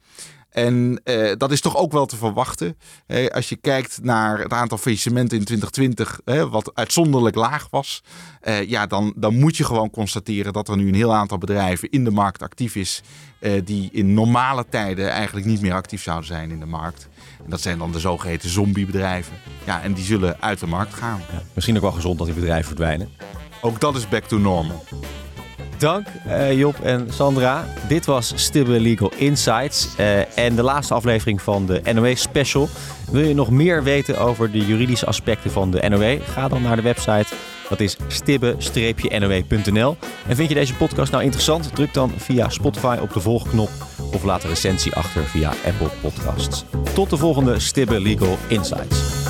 En 0.52 1.02
uh, 1.04 1.32
dat 1.38 1.52
is 1.52 1.62
toch 1.62 1.78
ook 1.78 1.92
wel 1.92 2.06
te 2.06 2.16
verwachten. 2.16 2.78
Hè, 3.08 3.34
als 3.34 3.50
je 3.50 3.56
kijkt 3.56 4.00
naar 4.04 4.40
het 4.40 4.54
aantal 4.54 4.78
faillissementen 4.78 5.38
in 5.38 5.46
2020, 5.46 6.22
hè, 6.26 6.50
wat 6.50 6.72
uitzonderlijk 6.76 7.36
laag 7.36 7.68
was. 7.70 8.04
Uh, 8.44 8.70
ja, 8.70 8.88
dan, 8.88 9.14
dan 9.16 9.40
moet 9.40 9.58
je 9.58 9.64
gewoon 9.64 9.90
constateren 9.90 10.54
dat 10.54 10.70
er 10.70 10.78
nu 10.78 10.88
een 10.88 10.96
heel 10.96 11.14
aantal 11.14 11.38
bedrijven 11.38 11.90
in 11.90 12.04
de 12.04 12.12
markt 12.12 12.42
actief 12.42 12.76
is. 12.76 13.02
Uh, 13.40 13.62
die 13.66 13.90
in 13.92 14.14
normale 14.14 14.66
tijden 14.70 15.10
eigenlijk 15.10 15.46
niet 15.46 15.62
meer 15.62 15.74
actief 15.74 16.02
zouden 16.02 16.28
zijn 16.28 16.52
in 16.52 16.60
de 16.60 16.66
markt. 16.66 17.08
En 17.44 17.50
dat 17.50 17.62
zijn 17.62 17.78
dan 17.78 17.92
de 17.92 18.00
zogeheten 18.00 18.50
zombiebedrijven. 18.50 19.34
Ja, 19.66 19.82
en 19.82 19.94
die 19.94 20.04
zullen 20.04 20.42
uit 20.42 20.60
de 20.60 20.68
markt 20.68 20.94
gaan. 20.94 21.22
Ja, 21.32 21.42
misschien 21.54 21.76
ook 21.76 21.82
wel 21.82 21.92
gezond 21.92 22.18
dat 22.18 22.28
die 22.28 22.36
bedrijven 22.36 22.68
verdwijnen. 22.68 23.10
Ook 23.62 23.80
dat 23.80 23.96
is 23.96 24.10
back 24.10 24.24
to 24.24 24.38
normal. 24.38 24.84
Dank 25.82 26.08
uh, 26.28 26.58
Job 26.58 26.76
en 26.84 27.08
Sandra. 27.10 27.66
Dit 27.88 28.06
was 28.06 28.34
Stibbe 28.36 28.80
Legal 28.80 29.12
Insights 29.16 29.88
uh, 30.00 30.38
en 30.38 30.56
de 30.56 30.64
laatste 30.64 30.94
aflevering 30.94 31.42
van 31.42 31.66
de 31.66 31.82
NOE 31.94 32.16
Special. 32.16 32.70
Wil 33.12 33.24
je 33.24 33.34
nog 33.34 33.50
meer 33.50 33.84
weten 33.84 34.20
over 34.20 34.52
de 34.52 34.66
juridische 34.66 35.06
aspecten 35.06 35.52
van 35.52 35.72
de 35.72 35.90
NOE? 35.90 36.20
Ga 36.24 36.48
dan 36.48 36.62
naar 36.62 36.76
de 36.76 36.82
website. 36.82 37.26
Dat 37.70 37.80
is 37.80 37.98
stibbe-noe.nl. 38.58 39.98
En 40.28 40.36
vind 40.36 40.50
je 40.50 40.56
deze 40.56 40.76
podcast 40.76 41.12
nou 41.12 41.24
interessant? 41.24 41.76
Druk 41.76 41.94
dan 41.94 42.12
via 42.18 42.50
Spotify 42.50 42.98
op 43.02 43.14
de 43.14 43.20
volgknop 43.20 43.70
of 44.14 44.24
laat 44.24 44.44
een 44.44 44.50
recensie 44.50 44.96
achter 44.96 45.24
via 45.24 45.50
Apple 45.50 45.90
Podcasts. 46.02 46.66
Tot 46.94 47.10
de 47.10 47.18
volgende 47.18 47.60
Stibbe 47.60 48.00
Legal 48.00 48.38
Insights. 48.48 49.30